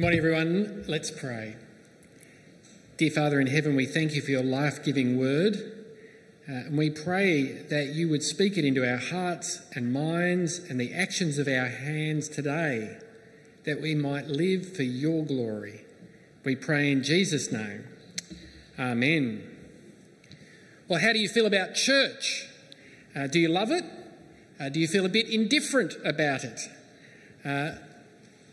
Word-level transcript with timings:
Morning, 0.00 0.20
everyone. 0.20 0.84
Let's 0.86 1.10
pray. 1.10 1.56
Dear 2.98 3.10
Father 3.10 3.40
in 3.40 3.48
heaven, 3.48 3.74
we 3.74 3.84
thank 3.84 4.14
you 4.14 4.22
for 4.22 4.30
your 4.30 4.44
life 4.44 4.84
giving 4.84 5.18
word. 5.18 5.56
Uh, 6.48 6.52
and 6.52 6.78
we 6.78 6.88
pray 6.88 7.62
that 7.62 7.86
you 7.96 8.08
would 8.08 8.22
speak 8.22 8.56
it 8.56 8.64
into 8.64 8.88
our 8.88 8.98
hearts 8.98 9.60
and 9.74 9.92
minds 9.92 10.60
and 10.60 10.80
the 10.80 10.94
actions 10.94 11.36
of 11.36 11.48
our 11.48 11.66
hands 11.66 12.28
today, 12.28 12.96
that 13.64 13.80
we 13.80 13.96
might 13.96 14.28
live 14.28 14.72
for 14.76 14.84
your 14.84 15.24
glory. 15.24 15.80
We 16.44 16.54
pray 16.54 16.92
in 16.92 17.02
Jesus' 17.02 17.50
name. 17.50 17.82
Amen. 18.78 19.42
Well, 20.86 21.00
how 21.00 21.12
do 21.12 21.18
you 21.18 21.28
feel 21.28 21.44
about 21.44 21.74
church? 21.74 22.46
Uh, 23.16 23.26
do 23.26 23.40
you 23.40 23.48
love 23.48 23.72
it? 23.72 23.84
Uh, 24.60 24.68
do 24.68 24.78
you 24.78 24.86
feel 24.86 25.04
a 25.04 25.08
bit 25.08 25.28
indifferent 25.28 25.94
about 26.04 26.44
it? 26.44 26.68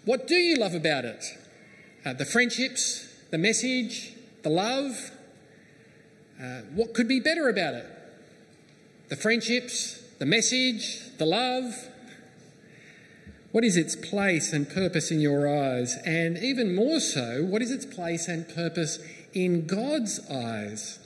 What 0.05 0.27
do 0.27 0.35
you 0.35 0.57
love 0.57 0.75
about 0.75 1.03
it? 1.03 1.25
Uh, 2.05 2.13
the 2.13 2.25
friendships, 2.25 3.07
the 3.31 3.39
message, 3.39 4.13
the 4.43 4.49
love? 4.49 5.11
Uh, 6.39 6.61
what 6.75 6.93
could 6.93 7.07
be 7.07 7.19
better 7.19 7.49
about 7.49 7.73
it? 7.73 7.87
The 9.09 9.15
friendships, 9.15 10.03
the 10.19 10.27
message, 10.27 11.17
the 11.17 11.25
love? 11.25 11.73
What 13.51 13.63
is 13.63 13.77
its 13.77 13.95
place 13.95 14.53
and 14.53 14.69
purpose 14.69 15.09
in 15.09 15.21
your 15.21 15.47
eyes? 15.47 15.95
And 16.05 16.37
even 16.37 16.75
more 16.75 16.99
so, 16.99 17.43
what 17.43 17.63
is 17.63 17.71
its 17.71 17.85
place 17.85 18.27
and 18.27 18.47
purpose 18.47 18.99
in 19.33 19.65
God's 19.65 20.19
eyes? 20.29 20.99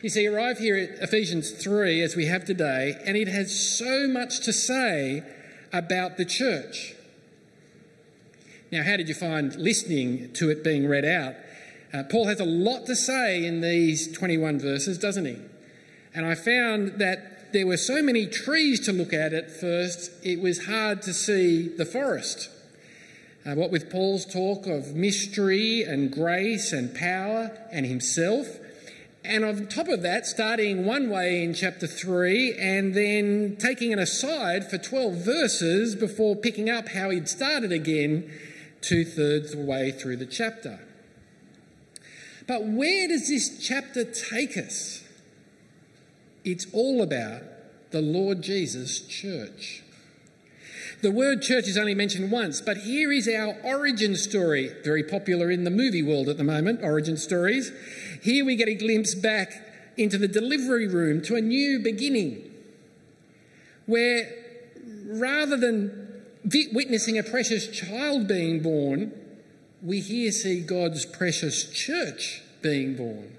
You 0.00 0.10
see, 0.10 0.28
arrive 0.28 0.58
here 0.58 0.76
at 0.76 1.02
Ephesians 1.02 1.50
3 1.50 2.02
as 2.02 2.14
we 2.14 2.26
have 2.26 2.44
today, 2.44 2.96
and 3.04 3.16
it 3.16 3.26
has 3.26 3.58
so 3.58 4.06
much 4.06 4.40
to 4.40 4.52
say 4.52 5.24
about 5.72 6.18
the 6.18 6.24
church. 6.24 6.94
Now, 8.72 8.84
how 8.84 8.96
did 8.96 9.08
you 9.08 9.14
find 9.14 9.54
listening 9.56 10.32
to 10.34 10.48
it 10.48 10.62
being 10.62 10.86
read 10.86 11.04
out? 11.04 11.34
Uh, 11.92 12.04
Paul 12.04 12.28
has 12.28 12.38
a 12.38 12.44
lot 12.44 12.86
to 12.86 12.94
say 12.94 13.44
in 13.44 13.60
these 13.60 14.12
21 14.12 14.60
verses, 14.60 14.96
doesn't 14.96 15.24
he? 15.24 15.38
And 16.14 16.24
I 16.24 16.36
found 16.36 17.00
that 17.00 17.52
there 17.52 17.66
were 17.66 17.76
so 17.76 18.00
many 18.00 18.26
trees 18.26 18.78
to 18.86 18.92
look 18.92 19.12
at 19.12 19.32
at 19.32 19.50
first, 19.50 20.12
it 20.22 20.40
was 20.40 20.66
hard 20.66 21.02
to 21.02 21.12
see 21.12 21.66
the 21.66 21.84
forest. 21.84 22.48
Uh, 23.44 23.54
what 23.54 23.72
with 23.72 23.90
Paul's 23.90 24.24
talk 24.24 24.68
of 24.68 24.94
mystery 24.94 25.82
and 25.82 26.12
grace 26.12 26.72
and 26.72 26.94
power 26.94 27.50
and 27.72 27.86
himself, 27.86 28.46
and 29.24 29.44
on 29.44 29.66
top 29.66 29.88
of 29.88 30.02
that, 30.02 30.26
starting 30.26 30.86
one 30.86 31.10
way 31.10 31.42
in 31.42 31.54
chapter 31.54 31.88
3 31.88 32.54
and 32.54 32.94
then 32.94 33.56
taking 33.58 33.92
an 33.92 33.98
aside 33.98 34.70
for 34.70 34.78
12 34.78 35.14
verses 35.14 35.96
before 35.96 36.36
picking 36.36 36.70
up 36.70 36.88
how 36.90 37.10
he'd 37.10 37.28
started 37.28 37.72
again 37.72 38.30
two 38.80 39.04
thirds 39.04 39.52
of 39.52 39.58
the 39.58 39.64
way 39.64 39.90
through 39.90 40.16
the 40.16 40.26
chapter. 40.26 40.80
But 42.46 42.64
where 42.64 43.06
does 43.08 43.28
this 43.28 43.64
chapter 43.64 44.04
take 44.04 44.56
us? 44.56 45.04
It's 46.44 46.66
all 46.72 47.02
about 47.02 47.42
the 47.90 48.00
Lord 48.00 48.42
Jesus 48.42 49.00
church. 49.00 49.82
The 51.02 51.10
word 51.10 51.42
church 51.42 51.66
is 51.66 51.78
only 51.78 51.94
mentioned 51.94 52.30
once, 52.30 52.60
but 52.60 52.78
here 52.78 53.10
is 53.10 53.26
our 53.28 53.56
origin 53.62 54.16
story, 54.16 54.70
very 54.84 55.02
popular 55.02 55.50
in 55.50 55.64
the 55.64 55.70
movie 55.70 56.02
world 56.02 56.28
at 56.28 56.36
the 56.36 56.44
moment, 56.44 56.80
origin 56.82 57.16
stories. 57.16 57.72
Here 58.22 58.44
we 58.44 58.56
get 58.56 58.68
a 58.68 58.74
glimpse 58.74 59.14
back 59.14 59.52
into 59.96 60.18
the 60.18 60.28
delivery 60.28 60.86
room 60.86 61.22
to 61.22 61.36
a 61.36 61.40
new 61.40 61.78
beginning, 61.78 62.50
where 63.86 64.30
rather 65.06 65.56
than 65.56 66.09
witnessing 66.44 67.18
a 67.18 67.22
precious 67.22 67.68
child 67.68 68.26
being 68.26 68.62
born, 68.62 69.12
we 69.82 70.00
here 70.00 70.32
see 70.32 70.60
God's 70.60 71.04
precious 71.04 71.64
church 71.70 72.42
being 72.62 72.96
born. 72.96 73.36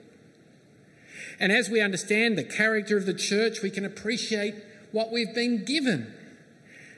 And 1.40 1.52
as 1.52 1.70
we 1.70 1.82
understand 1.82 2.38
the 2.38 2.44
character 2.44 2.98
of 2.98 3.06
the 3.06 3.14
church, 3.14 3.62
we 3.62 3.70
can 3.70 3.86
appreciate 3.86 4.56
what 4.92 5.12
we've 5.12 5.34
been 5.34 5.66
given, 5.66 6.14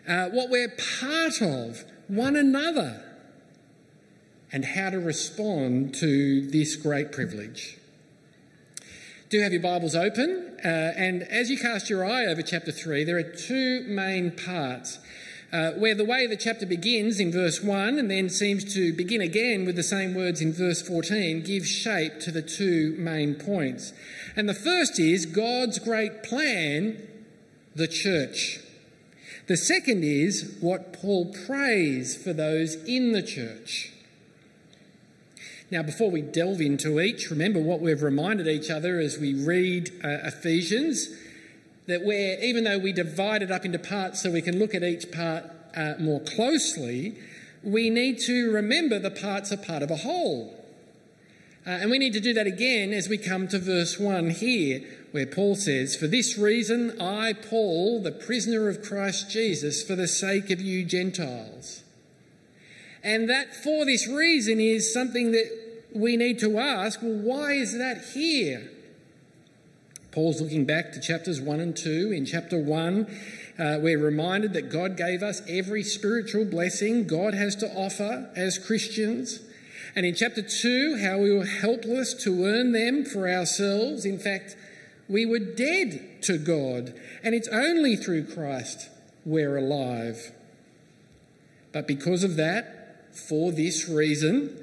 uh, 0.07 0.29
what 0.29 0.49
we're 0.49 0.73
part 1.01 1.41
of, 1.41 1.85
one 2.07 2.35
another, 2.35 3.03
and 4.51 4.65
how 4.65 4.89
to 4.89 4.99
respond 4.99 5.95
to 5.95 6.45
this 6.49 6.75
great 6.75 7.11
privilege. 7.11 7.77
Do 9.29 9.41
have 9.41 9.51
your 9.51 9.61
Bibles 9.61 9.95
open, 9.95 10.57
uh, 10.63 10.67
and 10.67 11.23
as 11.23 11.49
you 11.49 11.57
cast 11.57 11.89
your 11.89 12.05
eye 12.05 12.25
over 12.25 12.41
chapter 12.41 12.71
3, 12.71 13.03
there 13.03 13.17
are 13.17 13.23
two 13.23 13.83
main 13.87 14.31
parts 14.31 14.99
uh, 15.53 15.71
where 15.73 15.93
the 15.93 16.03
way 16.03 16.25
the 16.25 16.35
chapter 16.35 16.65
begins 16.65 17.19
in 17.19 17.31
verse 17.31 17.61
1 17.61 17.99
and 17.99 18.09
then 18.09 18.27
seems 18.27 18.73
to 18.73 18.91
begin 18.91 19.21
again 19.21 19.65
with 19.65 19.75
the 19.75 19.83
same 19.83 20.15
words 20.15 20.41
in 20.41 20.51
verse 20.51 20.81
14 20.81 21.43
gives 21.43 21.69
shape 21.69 22.19
to 22.19 22.31
the 22.31 22.41
two 22.41 22.95
main 22.97 23.35
points. 23.35 23.93
And 24.35 24.49
the 24.49 24.55
first 24.55 24.99
is 24.99 25.27
God's 25.27 25.77
great 25.77 26.23
plan, 26.23 27.07
the 27.75 27.87
church. 27.87 28.61
The 29.45 29.57
second 29.57 30.03
is 30.03 30.57
what 30.59 30.91
Paul 30.91 31.31
prays 31.45 32.15
for 32.15 32.33
those 32.33 32.75
in 32.85 33.11
the 33.11 33.21
church. 33.21 33.93
Now, 35.69 35.83
before 35.83 36.09
we 36.09 36.21
delve 36.21 36.61
into 36.61 36.99
each, 36.99 37.29
remember 37.29 37.61
what 37.61 37.79
we've 37.79 38.01
reminded 38.01 38.47
each 38.47 38.71
other 38.71 38.99
as 38.99 39.19
we 39.19 39.33
read 39.35 39.91
uh, 40.03 40.27
Ephesians 40.27 41.09
that 41.87 42.03
where, 42.03 42.39
even 42.43 42.63
though 42.63 42.79
we 42.79 42.93
divide 42.93 43.41
it 43.41 43.51
up 43.51 43.65
into 43.65 43.79
parts 43.79 44.21
so 44.21 44.31
we 44.31 44.41
can 44.41 44.59
look 44.59 44.73
at 44.73 44.83
each 44.83 45.11
part 45.11 45.45
uh, 45.75 45.93
more 45.99 46.21
closely, 46.21 47.17
we 47.63 47.89
need 47.89 48.19
to 48.19 48.51
remember 48.51 48.99
the 48.99 49.11
parts 49.11 49.51
are 49.51 49.57
part 49.57 49.83
of 49.83 49.91
a 49.91 49.97
whole. 49.97 50.53
Uh, 51.65 51.69
and 51.69 51.89
we 51.89 51.97
need 51.97 52.13
to 52.13 52.19
do 52.19 52.33
that 52.33 52.47
again 52.47 52.91
as 52.91 53.07
we 53.07 53.17
come 53.17 53.47
to 53.47 53.57
verse 53.57 53.97
1 53.97 54.31
here, 54.31 54.81
where 55.11 55.25
Paul 55.25 55.55
says, 55.55 55.95
For 55.95 56.07
this 56.07 56.37
reason, 56.37 56.99
I, 57.01 57.33
Paul, 57.33 58.01
the 58.01 58.11
prisoner 58.11 58.67
of 58.67 58.81
Christ 58.81 59.29
Jesus, 59.29 59.81
for 59.81 59.95
the 59.95 60.07
sake 60.07 60.49
of 60.51 60.59
you 60.59 60.83
Gentiles. 60.83 61.83
And 63.01 63.29
that 63.29 63.55
for 63.55 63.85
this 63.85 64.07
reason 64.07 64.59
is 64.59 64.93
something 64.93 65.31
that 65.31 65.83
we 65.93 66.17
need 66.17 66.39
to 66.39 66.57
ask 66.57 67.01
well, 67.01 67.11
why 67.11 67.53
is 67.53 67.77
that 67.77 68.03
here? 68.13 68.69
Paul's 70.13 70.39
looking 70.39 70.65
back 70.65 70.91
to 70.93 70.99
chapters 70.99 71.41
1 71.41 71.59
and 71.59 71.75
2. 71.75 72.11
In 72.11 72.23
chapter 72.23 72.59
1, 72.59 73.19
uh, 73.57 73.79
we're 73.81 73.97
reminded 73.97 74.53
that 74.53 74.69
God 74.69 74.95
gave 74.95 75.23
us 75.23 75.41
every 75.49 75.81
spiritual 75.81 76.45
blessing 76.45 77.07
God 77.07 77.33
has 77.33 77.55
to 77.57 77.67
offer 77.73 78.29
as 78.35 78.59
Christians. 78.59 79.39
And 79.95 80.05
in 80.05 80.13
chapter 80.13 80.43
2, 80.43 80.99
how 81.01 81.17
we 81.17 81.35
were 81.35 81.47
helpless 81.47 82.13
to 82.25 82.45
earn 82.45 82.73
them 82.73 83.05
for 83.05 83.27
ourselves. 83.27 84.05
In 84.05 84.19
fact, 84.19 84.55
we 85.09 85.25
were 85.25 85.39
dead 85.39 86.21
to 86.23 86.37
God, 86.37 86.93
and 87.23 87.33
it's 87.33 87.47
only 87.47 87.95
through 87.95 88.25
Christ 88.25 88.89
we're 89.25 89.57
alive. 89.57 90.31
But 91.71 91.87
because 91.87 92.23
of 92.23 92.35
that, 92.35 93.15
for 93.15 93.51
this 93.51 93.89
reason, 93.89 94.62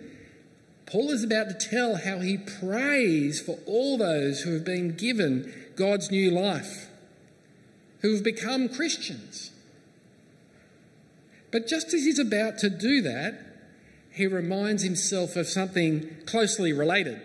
Paul 0.91 1.12
is 1.12 1.23
about 1.23 1.49
to 1.49 1.69
tell 1.69 1.97
how 1.97 2.19
he 2.19 2.37
prays 2.37 3.41
for 3.41 3.59
all 3.65 3.97
those 3.97 4.41
who 4.41 4.53
have 4.55 4.65
been 4.65 4.97
given 4.97 5.53
God's 5.77 6.11
new 6.11 6.33
life, 6.33 6.89
who 8.01 8.12
have 8.15 8.25
become 8.25 8.69
Christians. 8.69 9.53
But 11.53 11.69
just 11.69 11.95
as 11.95 12.05
he's 12.05 12.19
about 12.19 12.59
to 12.59 12.71
do 12.71 13.03
that, 13.03 13.39
he 14.12 14.27
reminds 14.27 14.83
himself 14.83 15.37
of 15.37 15.47
something 15.47 16.17
closely 16.27 16.73
related, 16.73 17.22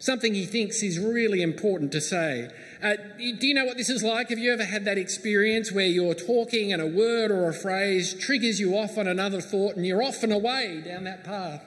something 0.00 0.34
he 0.34 0.44
thinks 0.44 0.82
is 0.82 0.98
really 0.98 1.42
important 1.42 1.92
to 1.92 2.00
say. 2.00 2.50
Uh, 2.82 2.96
do 3.18 3.46
you 3.46 3.54
know 3.54 3.64
what 3.64 3.76
this 3.76 3.88
is 3.88 4.02
like? 4.02 4.30
Have 4.30 4.38
you 4.40 4.52
ever 4.52 4.64
had 4.64 4.84
that 4.84 4.98
experience 4.98 5.70
where 5.70 5.86
you're 5.86 6.14
talking 6.14 6.72
and 6.72 6.82
a 6.82 6.86
word 6.86 7.30
or 7.30 7.48
a 7.48 7.54
phrase 7.54 8.14
triggers 8.14 8.58
you 8.58 8.76
off 8.76 8.98
on 8.98 9.06
another 9.06 9.40
thought 9.40 9.76
and 9.76 9.86
you're 9.86 10.02
off 10.02 10.24
and 10.24 10.32
away 10.32 10.82
down 10.84 11.04
that 11.04 11.22
path? 11.22 11.62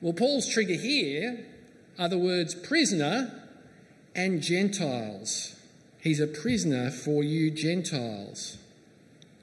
Well, 0.00 0.14
Paul's 0.14 0.48
trigger 0.48 0.74
here 0.74 1.44
are 1.98 2.08
the 2.08 2.18
words 2.18 2.54
prisoner 2.54 3.32
and 4.14 4.40
Gentiles. 4.40 5.56
He's 6.00 6.20
a 6.20 6.26
prisoner 6.26 6.90
for 6.90 7.22
you 7.22 7.50
Gentiles. 7.50 8.56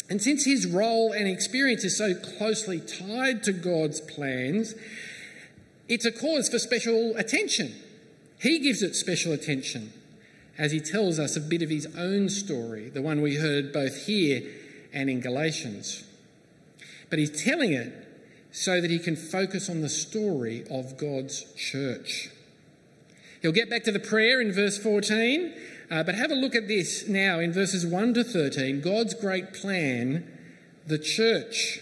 And 0.09 0.19
since 0.19 0.45
his 0.45 0.65
role 0.65 1.12
and 1.12 1.27
experience 1.27 1.83
is 1.83 1.95
so 1.95 2.15
closely 2.15 2.80
tied 2.80 3.44
to 3.44 3.54
God's 3.54 4.01
plans, 4.01 4.74
it's 5.88 6.06
a 6.06 6.12
cause 6.12 6.50
for 6.50 6.57
special 6.57 7.15
attention. 7.18 7.75
He 8.39 8.57
gives 8.57 8.81
it 8.81 8.95
special 8.95 9.33
attention 9.33 9.94
as 10.57 10.71
he 10.71 10.80
tells 10.80 11.19
us 11.19 11.36
a 11.36 11.42
bit 11.42 11.62
of 11.62 11.69
his 11.69 11.86
own 11.95 12.30
story, 12.30 12.89
the 12.89 13.01
one 13.04 13.21
we 13.21 13.36
heard 13.36 13.71
both 13.71 14.07
here 14.07 14.42
and 14.92 15.07
in 15.07 15.19
Galatians. 15.19 16.04
But 17.12 17.19
he's 17.19 17.44
telling 17.44 17.74
it 17.74 18.06
so 18.57 18.81
that 18.81 18.89
he 18.89 18.98
can 18.98 19.15
focus 19.15 19.69
on 19.69 19.81
the 19.81 19.89
story 19.89 20.65
of 20.71 20.98
God's 20.98 21.44
church. 21.54 22.31
He'll 23.39 23.51
get 23.51 23.69
back 23.69 23.83
to 23.83 23.92
the 23.92 24.00
prayer 24.00 24.42
in 24.42 24.51
verse 24.51 24.80
14, 24.80 25.54
uh, 25.92 26.01
but 26.01 26.15
have 26.15 26.31
a 26.31 26.36
look 26.36 26.56
at 26.56 26.68
this 26.68 27.07
now 27.07 27.38
in 27.38 27.54
verses 27.54 27.86
1 27.86 28.15
to 28.15 28.24
13 28.24 28.81
God's 28.81 29.13
great 29.13 29.54
plan, 29.54 30.27
the 30.88 30.98
church. 30.98 31.81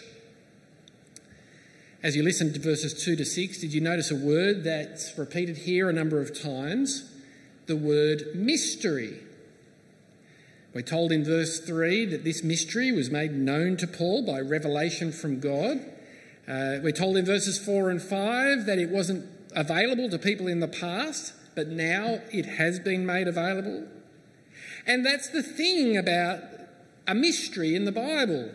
As 2.04 2.18
you 2.18 2.24
listened 2.24 2.54
to 2.56 2.60
verses 2.60 2.94
2 3.06 3.16
to 3.16 3.24
6, 3.24 3.57
did 3.60 3.74
you 3.74 3.80
notice 3.80 4.12
a 4.12 4.16
word 4.16 4.66
that's 4.66 5.18
repeated 5.18 5.60
here 5.60 5.89
a 5.89 5.94
number 5.94 6.19
of 6.19 6.38
times? 6.38 7.10
The 7.68 7.77
word 7.77 8.36
mystery. 8.36 9.22
We're 10.74 10.81
told 10.81 11.13
in 11.13 11.24
verse 11.24 11.57
3 11.62 12.04
that 12.07 12.25
this 12.25 12.44
mystery 12.44 12.92
was 12.92 13.10
made 13.10 13.31
known 13.31 13.77
to 13.77 13.88
Paul 13.88 14.25
by 14.25 14.42
revelation 14.42 15.13
from 15.13 15.39
God. 15.39 15.94
Uh, 16.48 16.78
we're 16.84 16.92
told 16.92 17.18
in 17.18 17.26
verses 17.26 17.58
4 17.58 17.90
and 17.90 18.02
5 18.02 18.66
that 18.66 18.78
it 18.78 18.90
wasn't 18.90 19.28
available 19.56 20.10
to 20.10 20.20
people 20.20 20.48
in 20.48 20.60
the 20.60 20.68
past, 20.68 21.34
but 21.56 21.70
now 21.70 22.22
it 22.32 22.46
has 22.46 22.80
been 22.80 23.06
made 23.06 23.28
available. 23.28 23.88
And 24.86 25.06
that's 25.06 25.30
the 25.30 25.42
thing 25.42 25.98
about 25.98 26.42
a 27.08 27.16
mystery 27.16 27.76
in 27.76 27.86
the 27.86 27.92
Bible. 27.92 28.52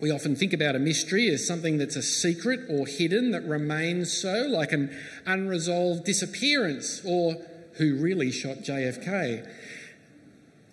We 0.00 0.10
often 0.10 0.36
think 0.36 0.52
about 0.52 0.76
a 0.76 0.78
mystery 0.78 1.28
as 1.28 1.46
something 1.46 1.76
that's 1.76 1.96
a 1.96 2.02
secret 2.02 2.60
or 2.70 2.86
hidden 2.86 3.32
that 3.32 3.44
remains 3.44 4.12
so, 4.12 4.46
like 4.48 4.72
an 4.72 4.96
unresolved 5.26 6.04
disappearance 6.04 7.02
or 7.04 7.36
who 7.74 7.96
really 7.96 8.30
shot 8.30 8.58
JFK. 8.58 9.46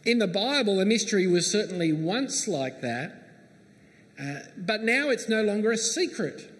In 0.05 0.19
the 0.19 0.27
Bible, 0.27 0.79
a 0.79 0.85
mystery 0.85 1.27
was 1.27 1.51
certainly 1.51 1.91
once 1.91 2.47
like 2.47 2.81
that, 2.81 3.26
uh, 4.19 4.39
but 4.57 4.83
now 4.83 5.09
it's 5.09 5.29
no 5.29 5.43
longer 5.43 5.71
a 5.71 5.77
secret 5.77 6.51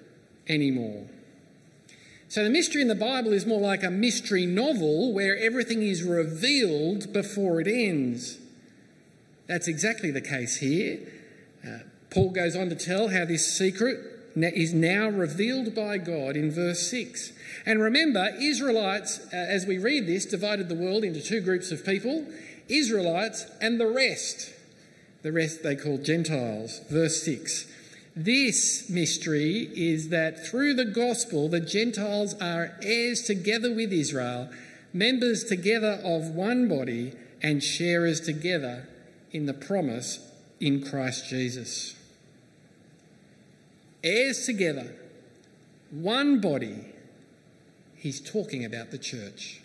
anymore. 0.48 1.08
So 2.30 2.44
the 2.44 2.50
mystery 2.50 2.82
in 2.82 2.88
the 2.88 2.96
Bible 2.96 3.32
is 3.32 3.46
more 3.46 3.62
like 3.62 3.84
a 3.84 3.90
mystery 3.90 4.46
novel 4.46 5.14
where 5.14 5.38
everything 5.38 5.82
is 5.82 6.04
revealed 6.04 7.14
before 7.14 7.62
it 7.62 7.68
ends. 7.68 8.38
That's 9.48 9.68
exactly 9.68 10.12
the 10.12 10.22
case 10.22 10.58
here. 10.58 11.00
Uh, 11.66 11.80
Paul 12.10 12.32
goes 12.32 12.56
on 12.56 12.70
to 12.70 12.76
tell 12.76 13.10
how 13.10 13.24
this 13.24 13.58
secret 13.58 14.00
is 14.36 14.74
now 14.74 15.08
revealed 15.08 15.74
by 15.74 15.98
God 15.98 16.36
in 16.36 16.52
verse 16.52 16.90
6. 16.92 17.32
And 17.66 17.82
remember, 17.82 18.30
Israelites, 18.40 19.20
uh, 19.34 19.36
as 19.36 19.66
we 19.66 19.78
read 19.78 20.06
this, 20.06 20.26
divided 20.26 20.70
the 20.70 20.76
world 20.76 21.04
into 21.04 21.22
two 21.22 21.42
groups 21.42 21.72
of 21.72 21.86
people 21.86 22.26
Israelites 22.68 23.46
and 23.62 23.80
the 23.80 23.88
rest. 23.88 24.52
The 25.22 25.32
rest 25.32 25.64
they 25.64 25.76
called 25.76 26.06
Gentiles. 26.06 26.82
Verse 26.90 27.24
6. 27.24 27.66
This 28.16 28.90
mystery 28.90 29.70
is 29.76 30.10
that 30.10 30.46
through 30.46 30.74
the 30.74 30.86
gospel, 30.86 31.50
the 31.50 31.60
Gentiles 31.60 32.34
are 32.42 32.76
heirs 32.82 33.22
together 33.22 33.74
with 33.74 33.94
Israel, 33.94 34.50
members 34.94 35.44
together 35.44 36.00
of 36.04 36.30
one 36.30 36.68
body, 36.68 37.14
and 37.44 37.64
sharers 37.64 38.20
together 38.20 38.88
in 39.32 39.46
the 39.46 39.54
promise 39.54 40.20
in 40.60 40.84
Christ 40.84 41.30
Jesus 41.30 41.98
heirs 44.08 44.46
together, 44.46 44.94
one 45.92 46.40
body. 46.40 46.94
He's 47.96 48.22
talking 48.22 48.64
about 48.64 48.92
the 48.92 48.98
church. 48.98 49.62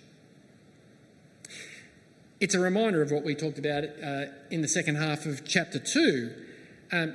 It's 2.43 2.57
a 2.57 2.61
reminder 2.61 3.03
of 3.03 3.13
what 3.13 3.23
we 3.23 3.37
talked 3.37 3.61
about 3.61 3.85
uh, 3.85 4.25
in 4.51 4.63
the 4.63 4.69
second 4.69 4.97
half 4.97 5.27
of 5.27 5.45
chapter 5.45 5.79
2. 5.79 6.33
Um, 6.91 7.15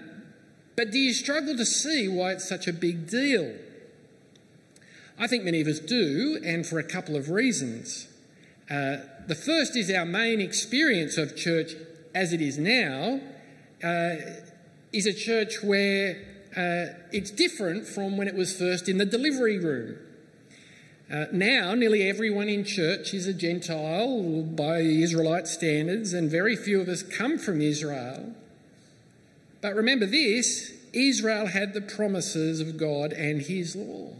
but 0.77 0.89
do 0.89 0.97
you 0.97 1.13
struggle 1.13 1.57
to 1.57 1.65
see 1.65 2.07
why 2.07 2.31
it's 2.31 2.47
such 2.47 2.65
a 2.65 2.71
big 2.71 3.09
deal? 3.09 3.53
I 5.19 5.27
think 5.27 5.44
many 5.44 5.59
of 5.59 5.68
us 5.68 5.79
do, 5.79 6.39
and 6.45 6.65
for 6.65 6.79
a 6.79 6.83
couple 6.83 7.18
of 7.18 7.29
reasons. 7.29 8.07
Uh, 8.71 9.00
the 9.27 9.35
first 9.35 9.75
is 9.75 9.91
our 9.91 10.06
main 10.06 10.39
experience 10.39 11.18
of 11.18 11.35
church 11.35 11.73
as 12.15 12.31
it 12.31 12.39
is 12.39 12.57
now 12.57 13.19
uh, 13.83 14.15
is 14.94 15.06
a 15.06 15.13
church 15.13 15.56
where 15.62 16.23
uh, 16.56 16.95
it's 17.12 17.31
different 17.31 17.85
from 17.85 18.15
when 18.15 18.30
it 18.30 18.35
was 18.35 18.57
first 18.57 18.88
in 18.88 18.97
the 18.97 19.06
delivery 19.06 19.59
room. 19.59 19.97
Uh, 21.09 21.25
now, 21.31 21.74
nearly 21.74 22.09
everyone 22.09 22.50
in 22.50 22.65
church 22.65 23.13
is 23.13 23.27
a 23.27 23.33
Gentile 23.33 24.44
by 24.44 24.80
Israelite 24.80 25.48
standards, 25.48 26.12
and 26.12 26.30
very 26.30 26.56
few 26.57 26.81
of 26.81 26.89
us 26.89 27.01
come 27.01 27.38
from 27.38 27.62
Israel. 27.62 28.36
But 29.62 29.74
remember 29.75 30.06
this 30.06 30.74
Israel 30.92 31.48
had 31.48 31.74
the 31.74 31.81
promises 31.81 32.59
of 32.59 32.75
God 32.75 33.13
and 33.13 33.42
His 33.42 33.74
law. 33.74 34.15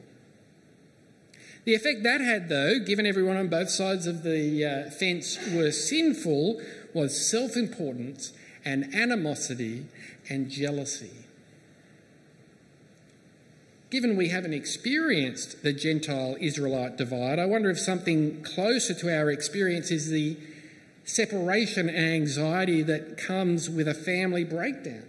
The 1.66 1.76
effect 1.76 2.04
that 2.04 2.22
had, 2.22 2.48
though, 2.48 2.80
given 2.80 3.06
everyone 3.06 3.36
on 3.36 3.50
both 3.50 3.70
sides 3.70 4.08
of 4.08 4.24
the 4.24 4.64
uh, 4.64 4.90
fence 4.90 5.38
were 5.54 5.72
sinful, 5.72 6.62
was 6.94 7.30
self 7.30 7.58
importance 7.58 8.32
and 8.64 8.96
animosity 8.96 9.84
and 10.30 10.50
jealousy. 10.50 11.27
Given 13.90 14.18
we 14.18 14.30
haven't 14.30 14.54
experienced 14.54 15.64
the 15.64 15.72
Gentile 15.72 16.36
Israelite 16.42 16.98
divide, 16.98 17.40
I 17.40 17.46
wonder 17.46 17.70
if 17.70 17.80
something 17.80 18.44
closer 18.44 18.94
to 18.94 19.16
our 19.16 19.32
experience 19.32 19.92
is 19.92 20.10
the 20.10 20.38
separation 21.06 21.90
anxiety 21.90 22.84
that 22.84 23.18
comes 23.18 23.70
with 23.70 23.88
a 23.88 23.94
family 23.94 24.44
breakdown. 24.44 25.04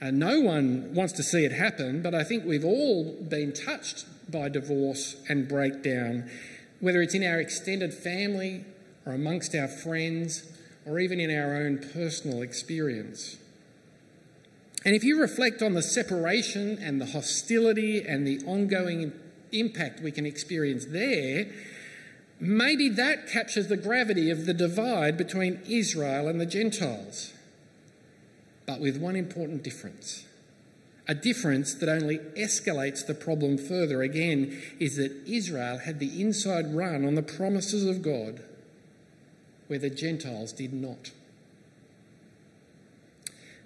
And 0.00 0.18
no 0.18 0.40
one 0.40 0.94
wants 0.94 1.12
to 1.12 1.22
see 1.22 1.44
it 1.44 1.52
happen, 1.52 2.02
but 2.02 2.12
I 2.12 2.24
think 2.24 2.44
we've 2.44 2.64
all 2.64 3.12
been 3.12 3.52
touched 3.52 4.04
by 4.28 4.48
divorce 4.48 5.14
and 5.28 5.46
breakdown, 5.46 6.28
whether 6.80 7.00
it's 7.02 7.14
in 7.14 7.22
our 7.22 7.38
extended 7.38 7.94
family 7.94 8.64
or 9.06 9.12
amongst 9.12 9.54
our 9.54 9.68
friends 9.68 10.42
or 10.84 10.98
even 10.98 11.20
in 11.20 11.30
our 11.30 11.54
own 11.54 11.78
personal 11.92 12.42
experience. 12.42 13.36
And 14.84 14.94
if 14.96 15.04
you 15.04 15.20
reflect 15.20 15.62
on 15.62 15.74
the 15.74 15.82
separation 15.82 16.78
and 16.78 17.00
the 17.00 17.06
hostility 17.06 18.02
and 18.02 18.26
the 18.26 18.40
ongoing 18.46 19.12
impact 19.52 20.00
we 20.00 20.10
can 20.10 20.26
experience 20.26 20.86
there, 20.86 21.46
maybe 22.40 22.88
that 22.88 23.28
captures 23.28 23.68
the 23.68 23.76
gravity 23.76 24.30
of 24.30 24.46
the 24.46 24.54
divide 24.54 25.16
between 25.16 25.60
Israel 25.68 26.26
and 26.26 26.40
the 26.40 26.46
Gentiles. 26.46 27.32
But 28.66 28.80
with 28.80 28.96
one 28.96 29.16
important 29.16 29.62
difference. 29.62 30.24
A 31.08 31.14
difference 31.14 31.74
that 31.74 31.88
only 31.88 32.18
escalates 32.36 33.04
the 33.04 33.14
problem 33.14 33.58
further 33.58 34.02
again 34.02 34.60
is 34.78 34.96
that 34.96 35.12
Israel 35.26 35.78
had 35.78 35.98
the 35.98 36.20
inside 36.20 36.74
run 36.74 37.04
on 37.04 37.16
the 37.16 37.22
promises 37.22 37.86
of 37.86 38.02
God, 38.02 38.40
where 39.66 39.80
the 39.80 39.90
Gentiles 39.90 40.52
did 40.52 40.72
not. 40.72 41.10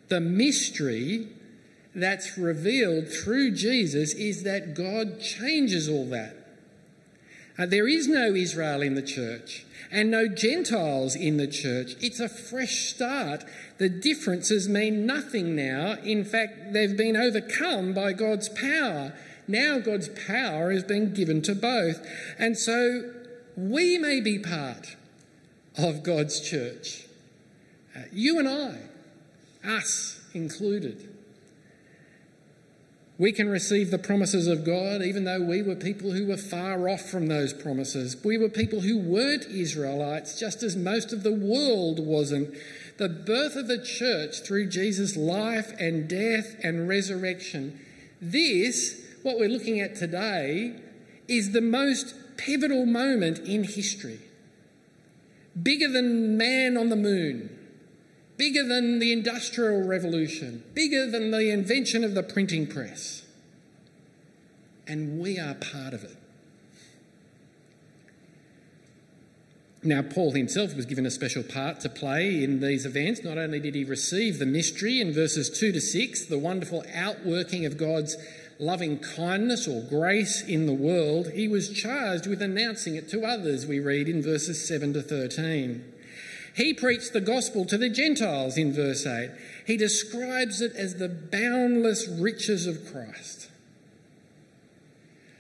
The 0.09 0.21
mystery 0.21 1.29
that's 1.95 2.37
revealed 2.37 3.09
through 3.09 3.53
Jesus 3.53 4.13
is 4.15 4.43
that 4.43 4.75
God 4.75 5.21
changes 5.21 5.89
all 5.89 6.07
that. 6.11 6.37
Uh, 7.59 7.65
there 7.65 7.89
is 7.89 8.07
no 8.07 8.35
Israel 8.35 8.83
in 8.83 8.95
the 8.95 9.03
church 9.03 9.65
and 9.91 10.11
no 10.11 10.29
Gentiles 10.29 11.17
in 11.17 11.39
the 11.39 11.47
church. 11.47 11.97
It's 12.01 12.21
a 12.21 12.29
fresh 12.29 12.89
start. 12.91 13.45
The 13.79 13.89
differences 13.89 14.69
mean 14.69 15.07
nothing 15.07 15.57
now. 15.57 15.97
In 16.05 16.25
fact, 16.25 16.75
they've 16.75 16.97
been 16.97 17.17
overcome 17.17 17.95
by 17.95 18.13
God's 18.13 18.51
power. 18.51 19.15
Now 19.49 19.79
God's 19.79 20.09
power 20.09 20.71
has 20.71 20.83
been 20.83 21.15
given 21.15 21.41
to 21.43 21.55
both. 21.55 22.07
And 22.39 22.59
so 22.59 23.11
we 23.57 23.97
may 23.97 24.21
be 24.21 24.39
part 24.39 24.97
of 25.79 26.03
God's 26.03 26.41
church. 26.41 27.07
Uh, 27.97 28.03
you 28.13 28.39
and 28.39 28.49
I 28.49 28.81
us 29.67 30.21
included. 30.35 31.13
We 33.19 33.33
can 33.33 33.49
receive 33.49 33.91
the 33.91 33.99
promises 33.99 34.47
of 34.47 34.65
God 34.65 35.01
even 35.03 35.25
though 35.25 35.41
we 35.41 35.63
were 35.63 35.75
people 35.75 36.13
who 36.13 36.27
were 36.27 36.37
far 36.37 36.89
off 36.89 37.01
from 37.01 37.29
those 37.29 37.55
promises. 37.55 38.23
We 38.23 38.37
were 38.37 38.51
people 38.51 38.81
who 38.81 38.99
weren't 38.99 39.47
Israelites, 39.47 40.39
just 40.39 40.63
as 40.63 40.77
most 40.77 41.13
of 41.15 41.23
the 41.23 41.33
world 41.33 41.99
wasn't. 41.99 42.55
The 42.99 43.09
birth 43.09 43.57
of 43.57 43.69
the 43.69 43.83
church 43.83 44.41
through 44.41 44.69
Jesus' 44.69 45.17
life 45.17 45.73
and 45.79 46.09
death 46.09 46.57
and 46.63 46.89
resurrection. 46.89 47.81
This, 48.21 49.03
what 49.23 49.39
we're 49.39 49.49
looking 49.49 49.81
at 49.81 49.97
today, 49.97 50.77
is 51.27 51.53
the 51.53 51.63
most 51.63 52.15
pivotal 52.37 52.85
moment 52.85 53.39
in 53.41 53.65
history. 53.65 54.21
Bigger 55.61 55.89
than 55.89 56.37
man 56.37 56.77
on 56.77 56.91
the 56.91 56.97
moon 56.97 57.56
bigger 58.37 58.65
than 58.65 58.99
the 58.99 59.13
Industrial 59.13 59.83
Revolution, 59.83 60.63
bigger 60.75 61.11
than 61.11 61.31
the 61.31 61.51
invention 61.51 62.05
of 62.05 62.15
the 62.15 62.23
printing 62.23 62.67
press. 62.67 63.23
And 64.87 65.19
we 65.19 65.39
are 65.39 65.55
part 65.55 65.95
of 65.95 66.05
it. 66.05 66.17
Now, 69.83 70.03
Paul 70.03 70.33
himself 70.33 70.75
was 70.75 70.85
given 70.85 71.07
a 71.07 71.11
special 71.11 71.45
part 71.45 71.81
to 71.81 71.89
play 71.89 72.43
in 72.43 72.61
these 72.61 72.85
events. 72.85 73.23
Not 73.23 73.39
only 73.39 73.61
did 73.61 73.77
he 73.77 73.85
receive 73.85 74.39
the 74.39 74.47
mystery 74.47 75.01
in 75.01 75.13
verses 75.13 75.49
2 75.49 75.71
to 75.73 75.81
6, 75.81 76.27
the 76.27 76.39
wonderful 76.39 76.85
outworking 76.93 77.65
of 77.67 77.77
God's 77.77 78.17
loving 78.59 78.99
kindness 78.99 79.69
or 79.69 79.83
grace 79.83 80.43
in 80.43 80.67
the 80.67 80.73
world, 80.73 81.31
he 81.33 81.47
was 81.47 81.71
charged 81.71 82.27
with 82.27 82.43
announcing 82.43 82.97
it 82.97 83.09
to 83.11 83.25
others, 83.25 83.67
we 83.67 83.79
read 83.79 84.09
in 84.09 84.23
verses 84.23 84.67
7 84.67 84.93
to 84.95 85.03
13. 85.03 85.93
He 86.57 86.73
preached 86.73 87.13
the 87.13 87.21
gospel 87.21 87.67
to 87.67 87.77
the 87.77 87.91
Gentiles 87.91 88.57
in 88.57 88.73
verse 88.73 89.07
8. 89.07 89.31
He 89.67 89.77
describes 89.77 90.63
it 90.63 90.75
as 90.75 90.95
the 90.95 91.09
boundless 91.09 92.09
riches 92.09 92.67
of 92.67 92.91
Christ. 92.91 93.51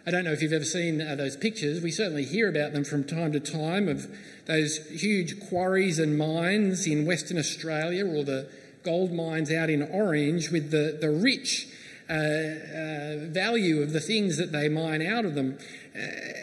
I 0.06 0.11
don't 0.11 0.25
know 0.25 0.32
if 0.32 0.42
you've 0.42 0.52
ever 0.52 0.62
seen 0.62 1.00
uh, 1.00 1.14
those 1.14 1.35
pictures. 1.35 1.80
We 1.80 1.90
certainly 1.90 2.26
hear 2.26 2.50
about 2.50 2.75
them 2.75 2.85
from 2.85 3.02
time 3.02 3.32
to 3.32 3.40
time 3.40 3.88
of 3.88 4.14
those 4.44 4.87
huge 4.88 5.40
quarries 5.49 5.99
and 5.99 6.18
mines 6.18 6.87
in 6.87 7.06
Western 7.06 7.38
Australia 7.38 8.06
or 8.06 8.23
the 8.23 8.49
gold 8.82 9.11
mines 9.11 9.50
out 9.50 9.70
in 9.70 9.82
Orange 9.82 10.50
with 10.50 10.70
the, 10.70 10.99
the 11.00 11.11
rich 11.11 11.66
uh, 12.08 12.12
uh, 12.12 13.16
value 13.30 13.82
of 13.82 13.92
the 13.92 14.00
things 14.00 14.36
that 14.36 14.52
they 14.52 14.68
mine 14.68 15.02
out 15.02 15.25
of 15.25 15.34
them. 15.34 15.58
Uh, 15.94 15.98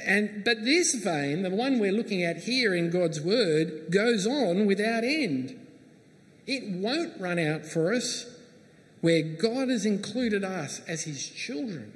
and, 0.06 0.44
but 0.44 0.66
this 0.66 0.94
vein, 0.96 1.42
the 1.44 1.50
one 1.50 1.80
we're 1.80 1.94
looking 1.94 2.22
at 2.24 2.44
here 2.44 2.76
in 2.76 2.90
God's 2.90 3.22
Word, 3.22 3.90
goes 3.90 4.28
on 4.28 4.66
without 4.66 5.04
end. 5.04 5.58
It 6.46 6.64
won't 6.70 7.20
run 7.20 7.40
out 7.40 7.66
for 7.66 7.94
us 7.94 8.26
where 9.00 9.22
God 9.22 9.70
has 9.70 9.86
included 9.86 10.44
us 10.44 10.82
as 10.88 11.04
His 11.04 11.30
children, 11.30 11.94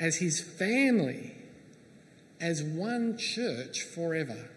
as 0.00 0.16
His 0.16 0.40
family, 0.40 1.34
as 2.40 2.62
one 2.62 3.16
church 3.16 3.82
forever. 3.82 4.48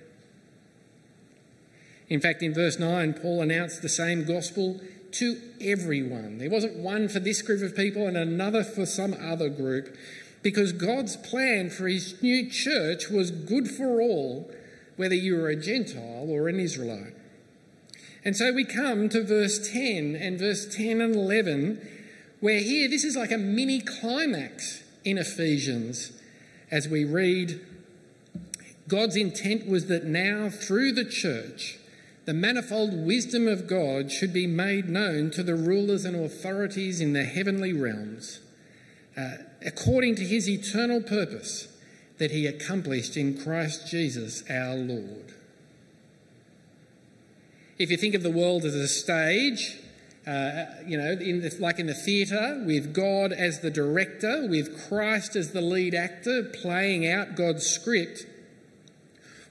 In 2.09 2.21
fact, 2.21 2.41
in 2.41 2.53
verse 2.53 2.79
9, 2.79 3.13
Paul 3.13 3.41
announced 3.41 3.81
the 3.81 3.89
same 3.89 4.23
gospel 4.23 4.79
to 5.13 5.41
everyone. 5.61 6.37
There 6.37 6.49
wasn't 6.49 6.77
one 6.77 7.09
for 7.09 7.19
this 7.19 7.41
group 7.41 7.61
of 7.61 7.75
people 7.75 8.07
and 8.07 8.17
another 8.17 8.63
for 8.63 8.85
some 8.85 9.13
other 9.13 9.49
group, 9.49 9.95
because 10.43 10.71
God's 10.71 11.17
plan 11.17 11.69
for 11.69 11.87
his 11.87 12.21
new 12.21 12.49
church 12.49 13.09
was 13.09 13.31
good 13.31 13.69
for 13.69 14.01
all, 14.01 14.51
whether 14.95 15.15
you 15.15 15.35
were 15.35 15.49
a 15.49 15.55
Gentile 15.55 16.27
or 16.29 16.47
an 16.47 16.59
Israelite. 16.59 17.13
And 18.23 18.35
so 18.35 18.51
we 18.51 18.65
come 18.65 19.09
to 19.09 19.23
verse 19.23 19.71
10 19.71 20.15
and 20.15 20.39
verse 20.39 20.73
10 20.75 21.01
and 21.01 21.15
11, 21.15 21.87
where 22.39 22.59
here 22.59 22.89
this 22.89 23.03
is 23.03 23.15
like 23.15 23.31
a 23.31 23.37
mini 23.37 23.79
climax 23.81 24.83
in 25.03 25.17
Ephesians 25.17 26.11
as 26.69 26.87
we 26.87 27.05
read 27.05 27.61
God's 28.87 29.17
intent 29.17 29.67
was 29.67 29.87
that 29.87 30.05
now, 30.05 30.49
through 30.49 30.93
the 30.93 31.05
church, 31.05 31.77
the 32.27 32.33
manifold 32.33 32.93
wisdom 32.93 33.47
of 33.47 33.67
God 33.67 34.11
should 34.11 34.33
be 34.33 34.47
made 34.47 34.89
known 34.89 35.31
to 35.31 35.41
the 35.41 35.55
rulers 35.55 36.03
and 36.03 36.13
authorities 36.13 36.99
in 36.99 37.13
the 37.13 37.23
heavenly 37.23 37.71
realms, 37.71 38.41
uh, 39.15 39.37
according 39.65 40.15
to 40.15 40.25
his 40.25 40.49
eternal 40.49 41.01
purpose 41.01 41.69
that 42.17 42.31
he 42.31 42.45
accomplished 42.45 43.15
in 43.15 43.41
Christ 43.41 43.87
Jesus 43.87 44.43
our 44.49 44.75
Lord. 44.75 45.33
If 47.79 47.89
you 47.89 47.95
think 47.95 48.13
of 48.13 48.23
the 48.23 48.31
world 48.31 48.65
as 48.65 48.75
a 48.75 48.89
stage, 48.89 49.77
uh, 50.27 50.65
you 50.85 50.97
know, 50.97 51.11
in 51.11 51.39
the, 51.39 51.55
like 51.61 51.79
in 51.79 51.87
the 51.87 51.93
theatre, 51.93 52.61
with 52.65 52.93
God 52.93 53.31
as 53.31 53.61
the 53.61 53.71
director, 53.71 54.45
with 54.49 54.89
Christ 54.89 55.37
as 55.37 55.53
the 55.53 55.61
lead 55.61 55.95
actor, 55.95 56.43
playing 56.43 57.09
out 57.09 57.35
God's 57.35 57.65
script, 57.65 58.25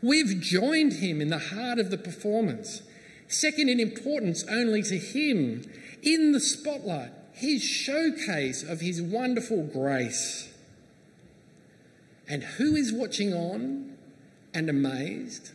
We've 0.02 0.40
joined 0.40 0.94
him 0.94 1.20
in 1.20 1.28
the 1.28 1.38
heart 1.38 1.78
of 1.78 1.90
the 1.90 1.98
performance. 1.98 2.82
Second 3.28 3.68
in 3.68 3.80
importance 3.80 4.44
only 4.48 4.82
to 4.84 4.98
him, 4.98 5.68
in 6.02 6.32
the 6.32 6.40
spotlight, 6.40 7.10
his 7.32 7.62
showcase 7.62 8.62
of 8.62 8.80
his 8.80 9.02
wonderful 9.02 9.64
grace. 9.64 10.52
And 12.28 12.42
who 12.42 12.74
is 12.74 12.92
watching 12.92 13.32
on 13.32 13.96
and 14.54 14.68
amazed? 14.68 15.50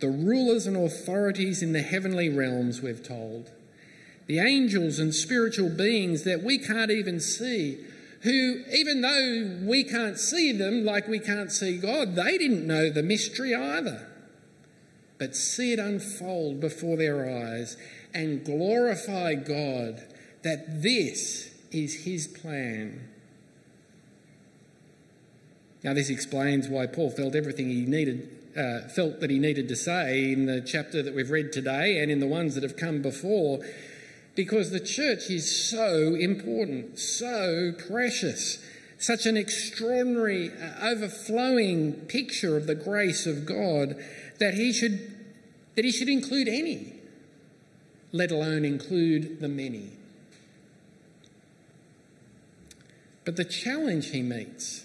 The 0.00 0.08
rulers 0.08 0.66
and 0.66 0.76
authorities 0.76 1.62
in 1.62 1.72
the 1.72 1.82
heavenly 1.82 2.28
realms, 2.28 2.80
we've 2.80 3.02
told. 3.02 3.50
The 4.26 4.38
angels 4.38 4.98
and 4.98 5.14
spiritual 5.14 5.70
beings 5.70 6.24
that 6.24 6.42
we 6.42 6.58
can't 6.58 6.90
even 6.90 7.18
see, 7.18 7.78
who, 8.22 8.64
even 8.72 9.00
though 9.00 9.60
we 9.68 9.84
can't 9.84 10.18
see 10.18 10.52
them 10.52 10.84
like 10.84 11.06
we 11.06 11.18
can't 11.18 11.52
see 11.52 11.78
God, 11.78 12.14
they 12.16 12.36
didn't 12.36 12.66
know 12.66 12.90
the 12.90 13.02
mystery 13.02 13.54
either. 13.54 14.08
But 15.18 15.36
see 15.36 15.72
it 15.72 15.78
unfold 15.78 16.60
before 16.60 16.96
their 16.96 17.28
eyes 17.28 17.76
and 18.14 18.44
glorify 18.44 19.34
God 19.34 20.02
that 20.42 20.82
this 20.82 21.50
is 21.70 22.04
His 22.04 22.26
plan. 22.26 23.08
Now, 25.84 25.94
this 25.94 26.10
explains 26.10 26.68
why 26.68 26.86
Paul 26.86 27.10
felt 27.10 27.36
everything 27.36 27.70
he 27.70 27.86
needed, 27.86 28.28
uh, 28.56 28.88
felt 28.88 29.20
that 29.20 29.30
he 29.30 29.38
needed 29.38 29.68
to 29.68 29.76
say 29.76 30.32
in 30.32 30.46
the 30.46 30.60
chapter 30.60 31.02
that 31.02 31.14
we've 31.14 31.30
read 31.30 31.52
today 31.52 32.00
and 32.00 32.10
in 32.10 32.18
the 32.18 32.26
ones 32.26 32.54
that 32.54 32.64
have 32.64 32.76
come 32.76 33.00
before 33.00 33.60
because 34.38 34.70
the 34.70 34.78
church 34.78 35.30
is 35.30 35.68
so 35.68 36.14
important, 36.14 36.96
so 36.96 37.72
precious, 37.88 38.64
such 38.96 39.26
an 39.26 39.36
extraordinary, 39.36 40.52
uh, 40.52 40.90
overflowing 40.90 41.92
picture 42.06 42.56
of 42.56 42.68
the 42.68 42.74
grace 42.76 43.26
of 43.26 43.44
God 43.44 43.96
that 44.38 44.54
he 44.54 44.72
should 44.72 45.12
that 45.74 45.84
he 45.84 45.90
should 45.90 46.08
include 46.08 46.46
any, 46.46 46.92
let 48.12 48.30
alone 48.30 48.64
include 48.64 49.40
the 49.40 49.48
many. 49.48 49.90
But 53.24 53.34
the 53.34 53.44
challenge 53.44 54.10
he 54.10 54.22
meets, 54.22 54.84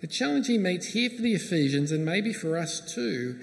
the 0.00 0.06
challenge 0.06 0.46
he 0.46 0.58
meets 0.58 0.92
here 0.92 1.10
for 1.10 1.22
the 1.22 1.34
Ephesians 1.34 1.90
and 1.90 2.04
maybe 2.04 2.32
for 2.32 2.56
us 2.56 2.94
too, 2.94 3.36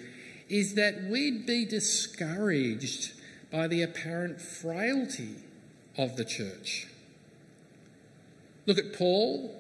is 0.48 0.76
that 0.76 1.04
we'd 1.04 1.46
be 1.46 1.66
discouraged 1.66 3.12
by 3.52 3.68
the 3.68 3.82
apparent 3.82 4.40
frailty 4.40 5.36
of 5.98 6.16
the 6.16 6.26
church. 6.26 6.88
Look 8.66 8.78
at 8.78 8.94
Paul. 8.94 9.56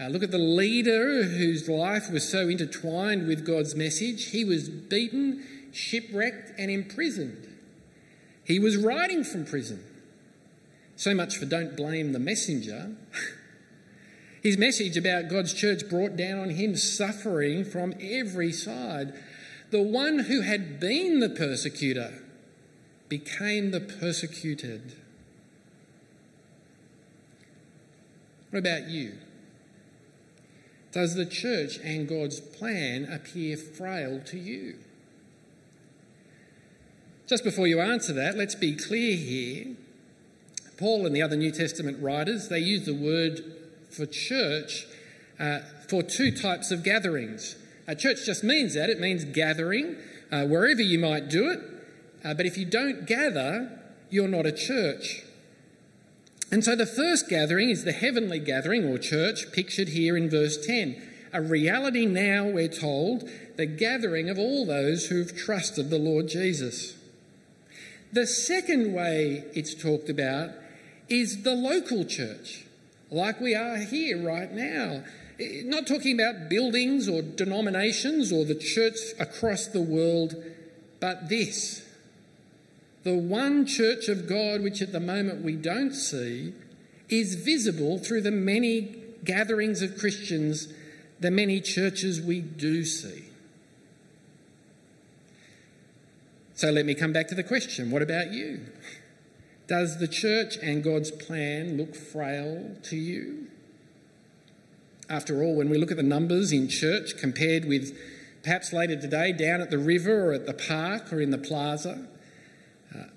Uh, 0.00 0.08
look 0.08 0.22
at 0.22 0.30
the 0.30 0.38
leader 0.38 1.22
whose 1.22 1.68
life 1.68 2.10
was 2.10 2.28
so 2.28 2.48
intertwined 2.48 3.26
with 3.26 3.46
God's 3.46 3.74
message. 3.74 4.30
He 4.30 4.44
was 4.44 4.68
beaten, 4.68 5.44
shipwrecked, 5.72 6.52
and 6.58 6.70
imprisoned. 6.70 7.48
He 8.44 8.58
was 8.58 8.76
writing 8.76 9.22
from 9.24 9.44
prison. 9.44 9.82
So 10.96 11.14
much 11.14 11.36
for 11.36 11.46
don't 11.46 11.76
blame 11.76 12.12
the 12.12 12.18
messenger. 12.18 12.92
His 14.42 14.58
message 14.58 14.96
about 14.96 15.28
God's 15.28 15.54
church 15.54 15.88
brought 15.88 16.16
down 16.16 16.40
on 16.40 16.50
him 16.50 16.74
suffering 16.74 17.64
from 17.64 17.94
every 18.00 18.50
side. 18.50 19.14
The 19.70 19.82
one 19.82 20.18
who 20.20 20.40
had 20.40 20.80
been 20.80 21.20
the 21.20 21.28
persecutor 21.28 22.21
became 23.12 23.72
the 23.72 23.80
persecuted. 23.80 24.94
What 28.48 28.60
about 28.60 28.88
you? 28.88 29.12
Does 30.92 31.14
the 31.14 31.26
church 31.26 31.76
and 31.84 32.08
God's 32.08 32.40
plan 32.40 33.04
appear 33.04 33.58
frail 33.58 34.22
to 34.24 34.38
you? 34.38 34.76
Just 37.26 37.44
before 37.44 37.66
you 37.66 37.80
answer 37.80 38.14
that, 38.14 38.38
let's 38.38 38.54
be 38.54 38.74
clear 38.74 39.14
here. 39.14 39.76
Paul 40.78 41.04
and 41.04 41.14
the 41.14 41.20
other 41.20 41.36
New 41.36 41.52
Testament 41.52 42.02
writers, 42.02 42.48
they 42.48 42.60
use 42.60 42.86
the 42.86 42.94
word 42.94 43.42
for 43.90 44.06
church 44.06 44.86
uh, 45.38 45.58
for 45.86 46.02
two 46.02 46.34
types 46.34 46.70
of 46.70 46.82
gatherings. 46.82 47.56
A 47.86 47.94
church 47.94 48.24
just 48.24 48.42
means 48.42 48.72
that, 48.72 48.88
it 48.88 49.00
means 49.00 49.26
gathering, 49.26 49.98
uh, 50.30 50.46
wherever 50.46 50.80
you 50.80 50.98
might 50.98 51.28
do 51.28 51.50
it, 51.50 51.71
uh, 52.24 52.34
but 52.34 52.46
if 52.46 52.56
you 52.56 52.64
don't 52.64 53.06
gather, 53.06 53.78
you're 54.10 54.28
not 54.28 54.46
a 54.46 54.52
church. 54.52 55.24
And 56.50 56.62
so 56.62 56.76
the 56.76 56.86
first 56.86 57.28
gathering 57.28 57.70
is 57.70 57.84
the 57.84 57.92
heavenly 57.92 58.38
gathering 58.38 58.84
or 58.84 58.98
church, 58.98 59.52
pictured 59.52 59.88
here 59.88 60.16
in 60.16 60.28
verse 60.28 60.64
10. 60.64 61.00
A 61.32 61.40
reality 61.40 62.04
now, 62.04 62.46
we're 62.46 62.68
told, 62.68 63.28
the 63.56 63.64
gathering 63.64 64.28
of 64.28 64.38
all 64.38 64.66
those 64.66 65.06
who've 65.06 65.34
trusted 65.34 65.88
the 65.88 65.98
Lord 65.98 66.28
Jesus. 66.28 66.94
The 68.12 68.26
second 68.26 68.92
way 68.92 69.44
it's 69.54 69.74
talked 69.74 70.10
about 70.10 70.50
is 71.08 71.42
the 71.42 71.54
local 71.54 72.04
church, 72.04 72.66
like 73.10 73.40
we 73.40 73.54
are 73.54 73.78
here 73.78 74.22
right 74.22 74.52
now. 74.52 75.04
Not 75.40 75.86
talking 75.86 76.20
about 76.20 76.50
buildings 76.50 77.08
or 77.08 77.22
denominations 77.22 78.30
or 78.30 78.44
the 78.44 78.54
church 78.54 78.98
across 79.18 79.66
the 79.66 79.80
world, 79.80 80.36
but 81.00 81.30
this 81.30 81.82
the 83.04 83.16
one 83.16 83.66
church 83.66 84.08
of 84.08 84.28
God, 84.28 84.62
which 84.62 84.80
at 84.80 84.92
the 84.92 85.00
moment 85.00 85.44
we 85.44 85.56
don't 85.56 85.92
see, 85.92 86.54
is 87.08 87.34
visible 87.34 87.98
through 87.98 88.22
the 88.22 88.30
many 88.30 88.96
gatherings 89.24 89.82
of 89.82 89.98
Christians, 89.98 90.68
the 91.20 91.30
many 91.30 91.60
churches 91.60 92.20
we 92.20 92.40
do 92.40 92.84
see. 92.84 93.24
So 96.54 96.70
let 96.70 96.86
me 96.86 96.94
come 96.94 97.12
back 97.12 97.28
to 97.28 97.34
the 97.34 97.42
question 97.42 97.90
what 97.90 98.02
about 98.02 98.30
you? 98.30 98.60
Does 99.66 99.98
the 99.98 100.08
church 100.08 100.56
and 100.62 100.82
God's 100.82 101.10
plan 101.10 101.76
look 101.76 101.94
frail 101.94 102.76
to 102.84 102.96
you? 102.96 103.48
After 105.08 105.42
all, 105.42 105.56
when 105.56 105.68
we 105.68 105.78
look 105.78 105.90
at 105.90 105.96
the 105.96 106.02
numbers 106.02 106.52
in 106.52 106.68
church 106.68 107.16
compared 107.16 107.64
with 107.64 107.96
perhaps 108.42 108.72
later 108.72 108.96
today 108.96 109.32
down 109.32 109.60
at 109.60 109.70
the 109.70 109.78
river 109.78 110.30
or 110.30 110.32
at 110.32 110.46
the 110.46 110.54
park 110.54 111.12
or 111.12 111.20
in 111.20 111.30
the 111.30 111.38
plaza, 111.38 112.06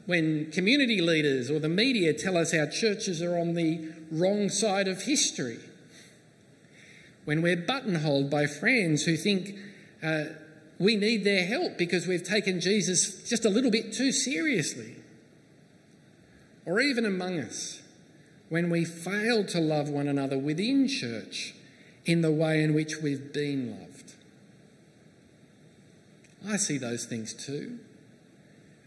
when 0.06 0.52
community 0.52 1.02
leaders 1.02 1.50
or 1.50 1.60
the 1.60 1.70
media 1.70 2.14
tell 2.14 2.38
us 2.38 2.54
our 2.54 2.68
churches 2.68 3.22
are 3.22 3.38
on 3.38 3.54
the 3.56 3.90
wrong 4.12 4.50
side 4.50 4.88
of 4.88 5.04
history, 5.04 5.60
when 7.26 7.42
we're 7.42 7.58
buttonholed 7.58 8.30
by 8.30 8.46
friends 8.46 9.04
who 9.04 9.18
think 9.18 9.56
uh, 10.04 10.26
we 10.78 10.96
need 10.96 11.24
their 11.24 11.46
help 11.46 11.78
because 11.78 12.08
we've 12.08 12.24
taken 12.24 12.60
Jesus 12.60 13.28
just 13.28 13.46
a 13.46 13.50
little 13.50 13.72
bit 13.72 13.94
too 13.94 14.12
seriously. 14.12 14.96
Or 16.66 16.80
even 16.80 17.06
among 17.06 17.40
us, 17.40 17.82
when 18.50 18.70
we 18.70 18.86
fail 18.86 19.44
to 19.46 19.60
love 19.60 19.90
one 19.90 20.08
another 20.08 20.38
within 20.38 20.88
church 20.88 21.56
in 22.06 22.22
the 22.22 22.32
way 22.32 22.64
in 22.64 22.74
which 22.74 22.98
we've 22.98 23.34
been 23.34 23.80
loved. 23.80 24.14
I 26.48 26.58
see 26.58 26.78
those 26.78 27.06
things 27.06 27.34
too. 27.34 27.80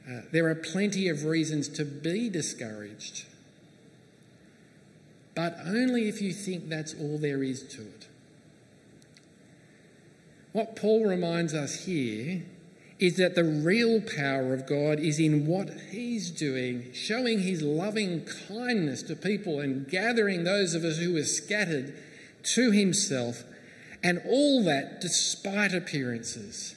Uh, 0.08 0.22
there 0.32 0.48
are 0.48 0.54
plenty 0.54 1.08
of 1.08 1.24
reasons 1.24 1.68
to 1.68 1.84
be 1.84 2.30
discouraged, 2.30 3.26
but 5.34 5.58
only 5.66 6.08
if 6.08 6.22
you 6.22 6.32
think 6.32 6.68
that's 6.68 6.94
all 6.94 7.18
there 7.18 7.42
is 7.42 7.62
to 7.64 7.82
it. 7.82 8.08
What 10.52 10.76
Paul 10.76 11.04
reminds 11.04 11.52
us 11.52 11.84
here 11.84 12.42
is 12.98 13.16
that 13.18 13.34
the 13.34 13.44
real 13.44 14.00
power 14.00 14.54
of 14.54 14.66
God 14.66 14.98
is 14.98 15.20
in 15.20 15.46
what 15.46 15.68
He's 15.90 16.30
doing, 16.30 16.90
showing 16.94 17.40
His 17.40 17.60
loving 17.60 18.24
kindness 18.48 19.02
to 19.04 19.14
people 19.14 19.60
and 19.60 19.88
gathering 19.88 20.44
those 20.44 20.74
of 20.74 20.84
us 20.84 20.98
who 20.98 21.16
are 21.16 21.24
scattered 21.24 21.94
to 22.54 22.70
Himself, 22.70 23.44
and 24.02 24.22
all 24.26 24.64
that 24.64 25.02
despite 25.02 25.74
appearances 25.74 26.74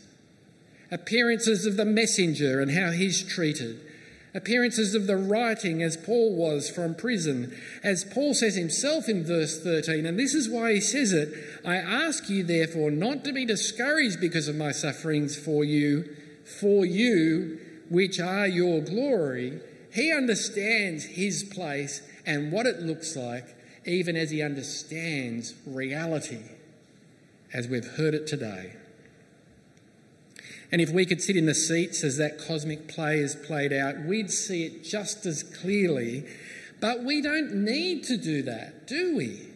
appearances 0.92 1.66
of 1.66 1.78
the 1.78 1.86
messenger 1.86 2.60
and 2.60 2.72
how 2.72 2.92
he's 2.92 3.24
treated, 3.24 3.80
appearances 4.34 4.94
of 4.94 5.08
the 5.08 5.16
writing 5.16 5.82
as 5.82 5.98
Paul 5.98 6.36
was 6.36 6.70
from 6.70 6.96
prison. 6.96 7.58
As 7.84 8.04
Paul 8.04 8.34
says 8.34 8.56
himself 8.56 9.08
in 9.08 9.24
verse 9.24 9.62
13, 9.62 10.06
and 10.06 10.20
this 10.20 10.34
is 10.34 10.50
why 10.50 10.74
he 10.74 10.82
says 10.82 11.14
it 11.14 11.34
I 11.66 11.78
ask 11.78 12.30
you, 12.30 12.44
therefore, 12.44 12.92
not 12.92 13.24
to 13.24 13.34
be 13.34 13.46
discouraged 13.46 14.20
because 14.20 14.48
of 14.48 14.56
my 14.56 14.72
sufferings 14.72 15.38
for 15.38 15.64
you, 15.64 16.16
for 16.60 16.86
you, 16.86 17.60
which 17.90 18.20
are 18.20 18.48
your 18.48 18.82
glory. 18.82 19.60
He 19.94 20.14
understands 20.14 21.04
his 21.04 21.44
place 21.44 22.02
and 22.26 22.52
what 22.52 22.66
it 22.66 22.82
looks 22.82 23.16
like, 23.16 23.56
even 23.86 24.16
as 24.16 24.30
he 24.30 24.42
understands 24.42 25.54
reality, 25.66 26.44
as 27.54 27.68
we've 27.68 27.98
heard 27.98 28.14
it 28.14 28.28
today. 28.28 28.76
And 30.72 30.80
if 30.80 30.90
we 30.90 31.06
could 31.06 31.22
sit 31.22 31.36
in 31.36 31.46
the 31.46 31.54
seats 31.54 32.04
as 32.04 32.18
that 32.18 32.40
cosmic 32.40 32.88
play 32.88 33.20
is 33.20 33.36
played 33.36 33.74
out, 33.74 34.00
we'd 34.06 34.32
see 34.32 34.64
it 34.66 34.84
just 34.84 35.26
as 35.26 35.44
clearly. 35.44 36.26
But 36.80 37.04
we 37.04 37.22
don't 37.22 37.66
need 37.66 38.04
to 38.06 38.18
do 38.18 38.42
that, 38.44 38.88
do 38.88 39.16
we? 39.16 39.48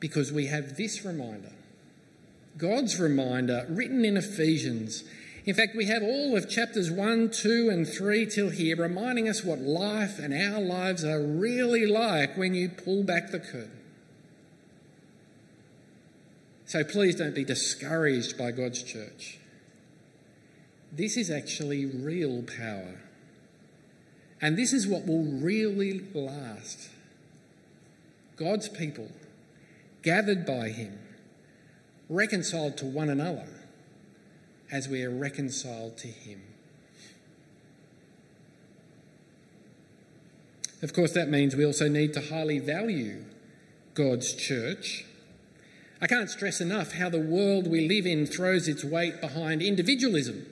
Because 0.00 0.32
we 0.32 0.46
have 0.46 0.76
this 0.76 1.04
reminder 1.04 1.52
God's 2.58 2.98
reminder 3.00 3.64
written 3.68 4.04
in 4.04 4.16
Ephesians. 4.16 5.04
In 5.46 5.54
fact, 5.54 5.74
we 5.74 5.86
have 5.86 6.02
all 6.02 6.36
of 6.36 6.50
chapters 6.50 6.90
1, 6.90 7.30
2, 7.30 7.70
and 7.70 7.88
3 7.88 8.26
till 8.26 8.50
here 8.50 8.76
reminding 8.76 9.28
us 9.28 9.42
what 9.42 9.60
life 9.60 10.18
and 10.18 10.34
our 10.34 10.60
lives 10.60 11.02
are 11.02 11.22
really 11.22 11.86
like 11.86 12.36
when 12.36 12.54
you 12.54 12.68
pull 12.68 13.02
back 13.02 13.30
the 13.30 13.40
curtain. 13.40 13.80
So 16.66 16.84
please 16.84 17.16
don't 17.16 17.34
be 17.34 17.44
discouraged 17.44 18.36
by 18.36 18.50
God's 18.50 18.82
church. 18.82 19.39
This 20.92 21.16
is 21.16 21.30
actually 21.30 21.86
real 21.86 22.42
power. 22.42 23.00
And 24.40 24.56
this 24.56 24.72
is 24.72 24.86
what 24.86 25.06
will 25.06 25.24
really 25.24 26.00
last. 26.14 26.88
God's 28.36 28.68
people, 28.68 29.10
gathered 30.02 30.46
by 30.46 30.70
Him, 30.70 30.98
reconciled 32.08 32.76
to 32.78 32.86
one 32.86 33.08
another 33.08 33.46
as 34.72 34.88
we 34.88 35.04
are 35.04 35.10
reconciled 35.10 35.98
to 35.98 36.08
Him. 36.08 36.42
Of 40.82 40.94
course, 40.94 41.12
that 41.12 41.28
means 41.28 41.54
we 41.54 41.66
also 41.66 41.88
need 41.88 42.14
to 42.14 42.20
highly 42.20 42.58
value 42.58 43.24
God's 43.92 44.32
church. 44.32 45.04
I 46.00 46.06
can't 46.06 46.30
stress 46.30 46.62
enough 46.62 46.92
how 46.92 47.10
the 47.10 47.20
world 47.20 47.66
we 47.66 47.86
live 47.86 48.06
in 48.06 48.24
throws 48.24 48.66
its 48.66 48.82
weight 48.82 49.20
behind 49.20 49.60
individualism 49.60 50.46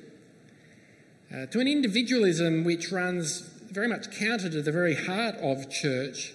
uh, 1.32 1.46
to 1.46 1.60
an 1.60 1.68
individualism 1.68 2.64
which 2.64 2.90
runs 2.90 3.40
very 3.70 3.88
much 3.88 4.10
counter 4.10 4.48
to 4.48 4.62
the 4.62 4.72
very 4.72 4.94
heart 4.94 5.36
of 5.36 5.70
church, 5.70 6.32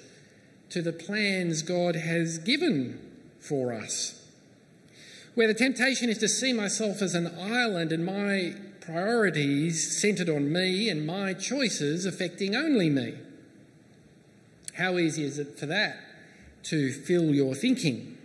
to 0.70 0.82
the 0.82 0.94
plans 0.94 1.62
God 1.62 1.96
has 1.96 2.38
given 2.38 3.00
for 3.40 3.74
us. 3.74 4.20
Where 5.36 5.48
the 5.48 5.54
temptation 5.54 6.10
is 6.10 6.20
to 6.20 6.28
see 6.28 6.54
myself 6.54 7.02
as 7.02 7.16
an 7.16 7.28
island 7.40 7.92
and 7.92 8.06
my 8.06 8.56
priorities 8.82 10.00
centred 10.00 10.30
on 10.30 10.52
me 10.52 10.90
and 10.90 11.08
my 11.08 11.34
choices 11.34 12.06
affecting 12.06 12.56
only 12.56 12.90
me. 12.90 13.16
How 14.76 14.98
easy 14.98 15.24
is 15.24 15.40
it 15.40 15.58
for 15.58 15.66
that 15.68 15.98
to 16.64 16.92
fill 16.92 17.34
your 17.34 17.56
thinking? 17.56 18.18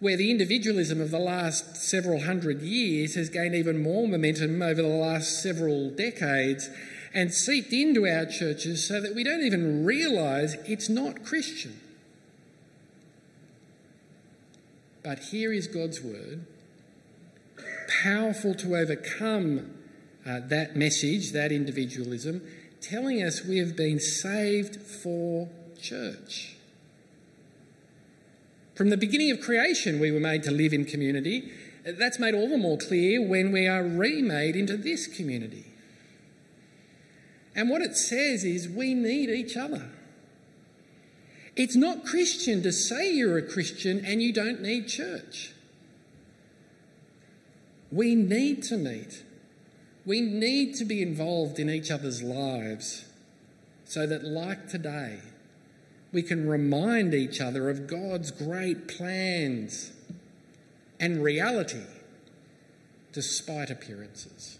Where 0.00 0.16
the 0.16 0.30
individualism 0.30 1.00
of 1.00 1.10
the 1.10 1.18
last 1.18 1.76
several 1.76 2.22
hundred 2.22 2.62
years 2.62 3.16
has 3.16 3.28
gained 3.28 3.54
even 3.54 3.82
more 3.82 4.06
momentum 4.06 4.62
over 4.62 4.80
the 4.80 4.88
last 4.88 5.42
several 5.42 5.90
decades 5.90 6.70
and 7.12 7.32
seeped 7.32 7.72
into 7.72 8.06
our 8.06 8.26
churches 8.26 8.86
so 8.86 9.00
that 9.00 9.14
we 9.14 9.24
don't 9.24 9.42
even 9.42 9.84
realise 9.84 10.54
it's 10.66 10.88
not 10.88 11.24
Christian. 11.24 11.80
But 15.02 15.18
here 15.18 15.52
is 15.52 15.66
God's 15.66 16.00
word, 16.00 16.44
powerful 18.02 18.54
to 18.56 18.76
overcome 18.76 19.74
uh, 20.26 20.40
that 20.48 20.76
message, 20.76 21.32
that 21.32 21.50
individualism, 21.50 22.42
telling 22.80 23.22
us 23.22 23.44
we 23.44 23.58
have 23.58 23.74
been 23.74 23.98
saved 23.98 24.76
for 24.76 25.48
church. 25.80 26.57
From 28.78 28.90
the 28.90 28.96
beginning 28.96 29.32
of 29.32 29.40
creation, 29.40 29.98
we 29.98 30.12
were 30.12 30.20
made 30.20 30.44
to 30.44 30.52
live 30.52 30.72
in 30.72 30.84
community. 30.84 31.50
That's 31.84 32.20
made 32.20 32.32
all 32.32 32.48
the 32.48 32.56
more 32.56 32.78
clear 32.78 33.20
when 33.20 33.50
we 33.50 33.66
are 33.66 33.82
remade 33.82 34.54
into 34.54 34.76
this 34.76 35.08
community. 35.08 35.64
And 37.56 37.70
what 37.70 37.82
it 37.82 37.96
says 37.96 38.44
is 38.44 38.68
we 38.68 38.94
need 38.94 39.30
each 39.30 39.56
other. 39.56 39.90
It's 41.56 41.74
not 41.74 42.04
Christian 42.04 42.62
to 42.62 42.70
say 42.70 43.12
you're 43.12 43.36
a 43.36 43.42
Christian 43.42 44.04
and 44.04 44.22
you 44.22 44.32
don't 44.32 44.62
need 44.62 44.86
church. 44.86 45.50
We 47.90 48.14
need 48.14 48.62
to 48.62 48.76
meet. 48.76 49.24
We 50.06 50.20
need 50.20 50.76
to 50.76 50.84
be 50.84 51.02
involved 51.02 51.58
in 51.58 51.68
each 51.68 51.90
other's 51.90 52.22
lives 52.22 53.06
so 53.84 54.06
that, 54.06 54.22
like 54.22 54.68
today, 54.68 55.18
we 56.12 56.22
can 56.22 56.48
remind 56.48 57.14
each 57.14 57.40
other 57.40 57.68
of 57.68 57.86
God's 57.86 58.30
great 58.30 58.88
plans 58.88 59.92
and 60.98 61.22
reality 61.22 61.82
despite 63.12 63.70
appearances. 63.70 64.58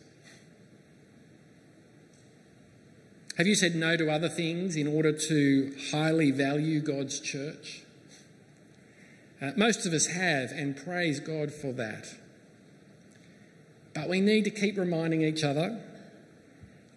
Have 3.37 3.47
you 3.47 3.55
said 3.55 3.77
no 3.77 3.97
to 3.97 4.11
other 4.11 4.29
things 4.29 4.75
in 4.77 4.87
order 4.89 5.13
to 5.13 5.75
highly 5.93 6.33
value 6.33 6.81
God's 6.81 7.21
church? 7.21 7.83
Uh, 9.41 9.53
most 9.57 9.87
of 9.87 9.93
us 9.93 10.09
have, 10.09 10.51
and 10.51 10.77
praise 10.77 11.21
God 11.21 11.53
for 11.53 11.73
that. 11.75 12.17
But 13.95 14.09
we 14.09 14.21
need 14.21 14.43
to 14.45 14.51
keep 14.51 14.77
reminding 14.77 15.23
each 15.23 15.45
other 15.45 15.81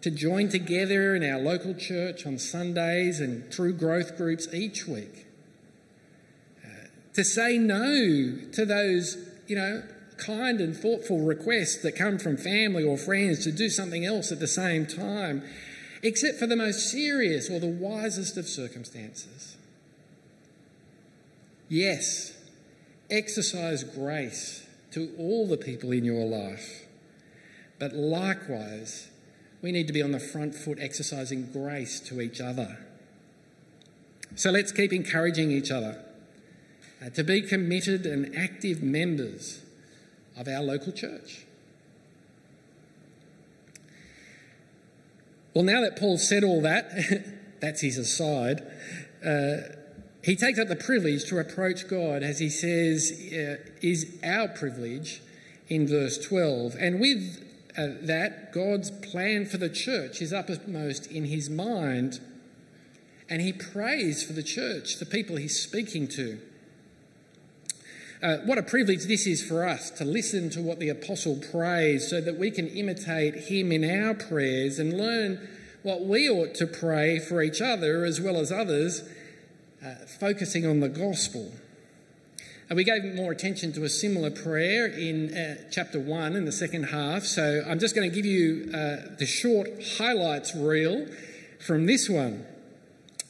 to 0.01 0.11
join 0.11 0.49
together 0.49 1.15
in 1.15 1.23
our 1.23 1.39
local 1.39 1.73
church 1.73 2.25
on 2.25 2.37
Sundays 2.37 3.19
and 3.19 3.53
through 3.53 3.73
growth 3.73 4.17
groups 4.17 4.51
each 4.53 4.87
week. 4.87 5.27
Uh, 6.63 6.87
to 7.13 7.23
say 7.23 7.57
no 7.57 8.37
to 8.51 8.65
those, 8.65 9.17
you 9.47 9.55
know, 9.55 9.83
kind 10.17 10.59
and 10.59 10.75
thoughtful 10.75 11.19
requests 11.19 11.81
that 11.83 11.95
come 11.95 12.17
from 12.17 12.37
family 12.37 12.83
or 12.83 12.97
friends 12.97 13.43
to 13.43 13.51
do 13.51 13.69
something 13.69 14.05
else 14.05 14.31
at 14.31 14.39
the 14.39 14.47
same 14.47 14.85
time, 14.85 15.43
except 16.03 16.39
for 16.39 16.47
the 16.47 16.55
most 16.55 16.89
serious 16.91 17.49
or 17.49 17.59
the 17.59 17.67
wisest 17.67 18.37
of 18.37 18.47
circumstances. 18.47 19.55
Yes, 21.69 22.33
exercise 23.09 23.83
grace 23.83 24.65
to 24.91 25.11
all 25.17 25.47
the 25.47 25.57
people 25.57 25.91
in 25.91 26.03
your 26.03 26.25
life, 26.25 26.85
but 27.79 27.93
likewise, 27.93 29.10
we 29.61 29.71
need 29.71 29.87
to 29.87 29.93
be 29.93 30.01
on 30.01 30.11
the 30.11 30.19
front 30.19 30.55
foot 30.55 30.79
exercising 30.81 31.51
grace 31.51 31.99
to 31.99 32.21
each 32.21 32.41
other. 32.41 32.77
So 34.35 34.49
let's 34.49 34.71
keep 34.71 34.93
encouraging 34.93 35.51
each 35.51 35.71
other 35.71 36.03
uh, 37.03 37.09
to 37.11 37.23
be 37.23 37.41
committed 37.41 38.05
and 38.05 38.35
active 38.35 38.81
members 38.81 39.61
of 40.37 40.47
our 40.47 40.61
local 40.61 40.91
church. 40.91 41.45
Well, 45.53 45.65
now 45.65 45.81
that 45.81 45.97
Paul 45.97 46.17
said 46.17 46.43
all 46.43 46.61
that, 46.61 46.91
that's 47.59 47.81
his 47.81 47.97
aside, 47.97 48.61
uh, 49.25 49.75
he 50.23 50.35
takes 50.35 50.59
up 50.59 50.69
the 50.69 50.75
privilege 50.75 51.25
to 51.25 51.39
approach 51.39 51.87
God, 51.87 52.23
as 52.23 52.39
he 52.39 52.49
says, 52.49 53.11
uh, 53.33 53.57
is 53.81 54.17
our 54.23 54.47
privilege 54.47 55.21
in 55.67 55.87
verse 55.87 56.17
12. 56.17 56.75
And 56.79 56.99
with 56.99 57.43
uh, 57.77 57.87
that, 58.01 58.51
God's 58.53 58.91
plan 58.91 59.45
for 59.45 59.57
the 59.57 59.69
church 59.69 60.21
is 60.21 60.33
uppermost 60.33 61.07
in 61.07 61.25
his 61.25 61.49
mind. 61.49 62.19
And 63.29 63.41
he 63.41 63.53
prays 63.53 64.23
for 64.23 64.33
the 64.33 64.43
church, 64.43 64.97
the 64.97 65.05
people 65.05 65.37
he's 65.37 65.61
speaking 65.61 66.07
to. 66.09 66.39
Uh, 68.21 68.37
what 68.45 68.57
a 68.57 68.63
privilege 68.63 69.05
this 69.05 69.25
is 69.25 69.43
for 69.43 69.67
us 69.67 69.89
to 69.89 70.05
listen 70.05 70.49
to 70.51 70.61
what 70.61 70.79
the 70.79 70.89
apostle 70.89 71.41
prays 71.51 72.07
so 72.07 72.21
that 72.21 72.37
we 72.37 72.51
can 72.51 72.67
imitate 72.67 73.33
him 73.33 73.71
in 73.71 73.83
our 73.83 74.13
prayers 74.13 74.77
and 74.77 74.95
learn 74.95 75.49
what 75.81 76.05
we 76.05 76.29
ought 76.29 76.53
to 76.53 76.67
pray 76.67 77.17
for 77.17 77.41
each 77.41 77.61
other 77.61 78.05
as 78.05 78.21
well 78.21 78.37
as 78.37 78.51
others 78.51 79.01
uh, 79.83 79.95
focusing 80.19 80.67
on 80.67 80.81
the 80.81 80.89
gospel. 80.89 81.51
And 82.71 82.77
we 82.77 82.85
gave 82.85 83.03
more 83.03 83.33
attention 83.33 83.73
to 83.73 83.83
a 83.83 83.89
similar 83.89 84.31
prayer 84.31 84.87
in 84.87 85.35
uh, 85.35 85.55
chapter 85.71 85.99
1 85.99 86.37
in 86.37 86.45
the 86.45 86.53
second 86.53 86.83
half. 86.83 87.23
So 87.23 87.65
I'm 87.67 87.79
just 87.79 87.93
going 87.93 88.09
to 88.09 88.15
give 88.15 88.25
you 88.25 88.71
uh, 88.73 89.13
the 89.19 89.25
short 89.25 89.67
highlights 89.97 90.55
reel 90.55 91.05
from 91.59 91.85
this 91.85 92.07
one. 92.09 92.45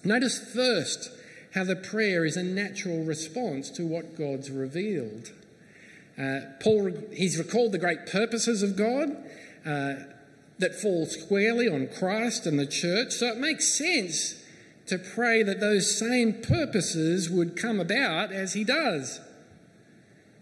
Notice 0.03 0.37
first 0.53 1.09
how 1.55 1.63
the 1.63 1.75
prayer 1.75 2.23
is 2.23 2.37
a 2.37 2.43
natural 2.43 3.03
response 3.03 3.71
to 3.71 3.83
what 3.83 4.15
God's 4.15 4.51
revealed. 4.51 5.31
Uh, 6.19 6.41
Paul, 6.61 6.91
he's 7.11 7.39
recalled 7.39 7.71
the 7.71 7.79
great 7.79 8.05
purposes 8.05 8.61
of 8.61 8.75
God 8.75 9.09
uh, 9.65 10.03
that 10.59 10.75
fall 10.79 11.07
squarely 11.07 11.67
on 11.67 11.87
Christ 11.87 12.45
and 12.45 12.59
the 12.59 12.67
church. 12.67 13.13
So 13.13 13.25
it 13.29 13.39
makes 13.39 13.67
sense 13.69 14.35
to 14.85 14.99
pray 14.99 15.41
that 15.41 15.59
those 15.59 15.97
same 15.97 16.43
purposes 16.43 17.27
would 17.27 17.57
come 17.57 17.79
about 17.79 18.31
as 18.31 18.53
he 18.53 18.63
does. 18.63 19.19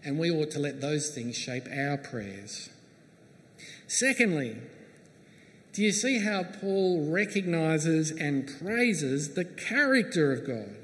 And 0.04 0.18
we 0.18 0.30
ought 0.30 0.50
to 0.52 0.58
let 0.58 0.80
those 0.80 1.10
things 1.10 1.36
shape 1.36 1.66
our 1.70 1.98
prayers. 1.98 2.70
Secondly, 3.86 4.56
do 5.72 5.82
you 5.82 5.92
see 5.92 6.18
how 6.18 6.42
Paul 6.42 7.10
recognizes 7.10 8.10
and 8.10 8.50
praises 8.60 9.34
the 9.34 9.44
character 9.44 10.32
of 10.32 10.46
God? 10.46 10.76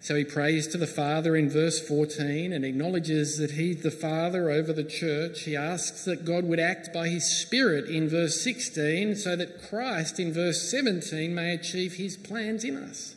So 0.00 0.14
he 0.14 0.24
prays 0.24 0.68
to 0.68 0.78
the 0.78 0.86
Father 0.86 1.36
in 1.36 1.50
verse 1.50 1.86
14 1.86 2.52
and 2.52 2.64
acknowledges 2.64 3.36
that 3.38 3.52
he's 3.52 3.82
the 3.82 3.90
Father 3.90 4.48
over 4.48 4.72
the 4.72 4.84
church. 4.84 5.42
He 5.42 5.56
asks 5.56 6.04
that 6.04 6.24
God 6.24 6.44
would 6.44 6.60
act 6.60 6.92
by 6.94 7.08
his 7.08 7.28
Spirit 7.28 7.90
in 7.90 8.08
verse 8.08 8.40
16 8.40 9.16
so 9.16 9.34
that 9.34 9.68
Christ 9.68 10.20
in 10.20 10.32
verse 10.32 10.70
17 10.70 11.34
may 11.34 11.52
achieve 11.52 11.94
his 11.94 12.16
plans 12.16 12.64
in 12.64 12.76
us. 12.76 13.16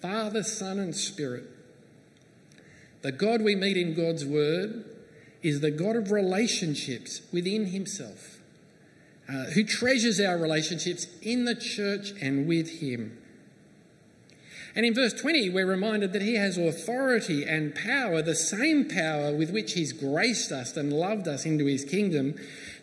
Father, 0.00 0.42
Son, 0.42 0.78
and 0.78 0.96
Spirit. 0.96 1.53
The 3.04 3.12
God 3.12 3.42
we 3.42 3.54
meet 3.54 3.76
in 3.76 3.92
God's 3.92 4.24
Word 4.24 4.82
is 5.42 5.60
the 5.60 5.70
God 5.70 5.94
of 5.94 6.10
relationships 6.10 7.20
within 7.30 7.66
himself, 7.66 8.40
uh, 9.28 9.50
who 9.50 9.62
treasures 9.62 10.18
our 10.18 10.38
relationships 10.38 11.06
in 11.20 11.44
the 11.44 11.54
church 11.54 12.12
and 12.22 12.48
with 12.48 12.80
him. 12.80 13.18
And 14.74 14.86
in 14.86 14.94
verse 14.94 15.12
20, 15.12 15.50
we're 15.50 15.66
reminded 15.66 16.14
that 16.14 16.22
he 16.22 16.36
has 16.36 16.56
authority 16.56 17.44
and 17.44 17.74
power, 17.74 18.22
the 18.22 18.34
same 18.34 18.88
power 18.88 19.36
with 19.36 19.50
which 19.50 19.74
he's 19.74 19.92
graced 19.92 20.50
us 20.50 20.74
and 20.74 20.90
loved 20.90 21.28
us 21.28 21.44
into 21.44 21.66
his 21.66 21.84
kingdom 21.84 22.34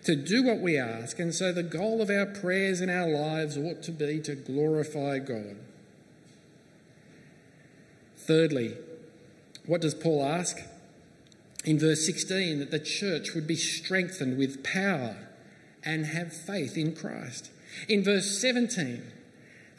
to 0.03 0.15
do 0.15 0.43
what 0.43 0.59
we 0.59 0.77
ask. 0.77 1.17
And 1.17 1.33
so 1.33 1.51
the 1.51 1.63
goal 1.63 1.99
of 1.99 2.11
our 2.11 2.27
prayers 2.27 2.79
and 2.79 2.91
our 2.91 3.09
lives 3.09 3.57
ought 3.57 3.81
to 3.81 3.91
be 3.91 4.19
to 4.19 4.35
glorify 4.35 5.17
God. 5.17 5.55
Thirdly, 8.17 8.77
what 9.65 9.81
does 9.81 9.93
Paul 9.93 10.23
ask? 10.23 10.57
In 11.63 11.79
verse 11.79 12.05
16, 12.05 12.59
that 12.59 12.71
the 12.71 12.79
church 12.79 13.33
would 13.35 13.45
be 13.45 13.55
strengthened 13.55 14.37
with 14.37 14.63
power 14.63 15.15
and 15.83 16.07
have 16.07 16.33
faith 16.33 16.77
in 16.77 16.95
Christ. 16.95 17.51
In 17.87 18.03
verse 18.03 18.39
17, 18.39 19.03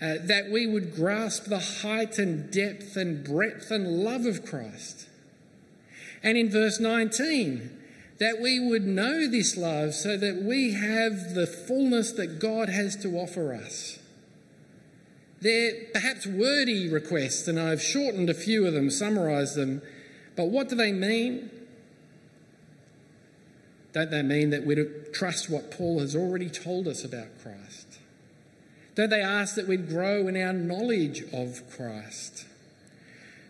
uh, 0.01 0.15
that 0.21 0.51
we 0.51 0.67
would 0.67 0.95
grasp 0.95 1.45
the 1.45 1.59
height 1.59 2.19
and 2.19 2.51
depth 2.51 2.97
and 2.97 3.25
breadth 3.25 3.71
and 3.71 4.03
love 4.03 4.27
of 4.27 4.45
Christ. 4.45 5.09
And 6.23 6.39
in 6.39 6.51
verse 6.51 6.79
19, 6.79 7.79
that 8.19 8.41
we 8.41 8.61
would 8.61 8.87
know 8.87 9.29
this 9.29 9.57
love 9.57 9.95
so 9.95 10.17
that 10.17 10.43
we 10.43 10.73
have 10.75 11.35
the 11.35 11.47
fullness 11.47 12.13
that 12.13 12.39
God 12.39 12.69
has 12.69 12.95
to 12.97 13.17
offer 13.17 13.53
us. 13.53 13.99
They're 15.43 15.73
perhaps 15.93 16.25
wordy 16.25 16.89
requests, 16.89 17.49
and 17.49 17.59
I've 17.59 17.83
shortened 17.83 18.31
a 18.31 18.35
few 18.35 18.65
of 18.65 18.75
them, 18.75 18.91
summarised 18.91 19.57
them, 19.57 19.83
but 20.37 20.51
what 20.51 20.69
do 20.69 20.77
they 20.77 20.93
mean? 20.93 21.51
Don't 23.93 24.13
they 24.13 24.23
mean 24.23 24.51
that 24.51 24.65
we 24.65 24.77
trust 25.13 25.51
what 25.51 25.73
Paul 25.73 25.99
has 25.99 26.15
already 26.15 26.49
told 26.49 26.87
us 26.87 27.05
about 27.05 27.27
Christ? 27.43 27.99
Don't 28.95 29.11
they 29.11 29.21
ask 29.21 29.57
that 29.57 29.67
we'd 29.67 29.89
grow 29.89 30.29
in 30.29 30.41
our 30.41 30.53
knowledge 30.53 31.25
of 31.33 31.69
Christ? 31.75 32.47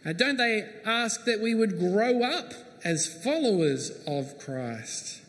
Uh, 0.06 0.14
don't 0.14 0.38
they 0.38 0.66
ask 0.86 1.26
that 1.26 1.40
we 1.40 1.54
would 1.54 1.78
grow 1.78 2.22
up 2.22 2.54
as 2.84 3.06
followers 3.06 3.90
of 4.06 4.38
Christ? 4.38 5.20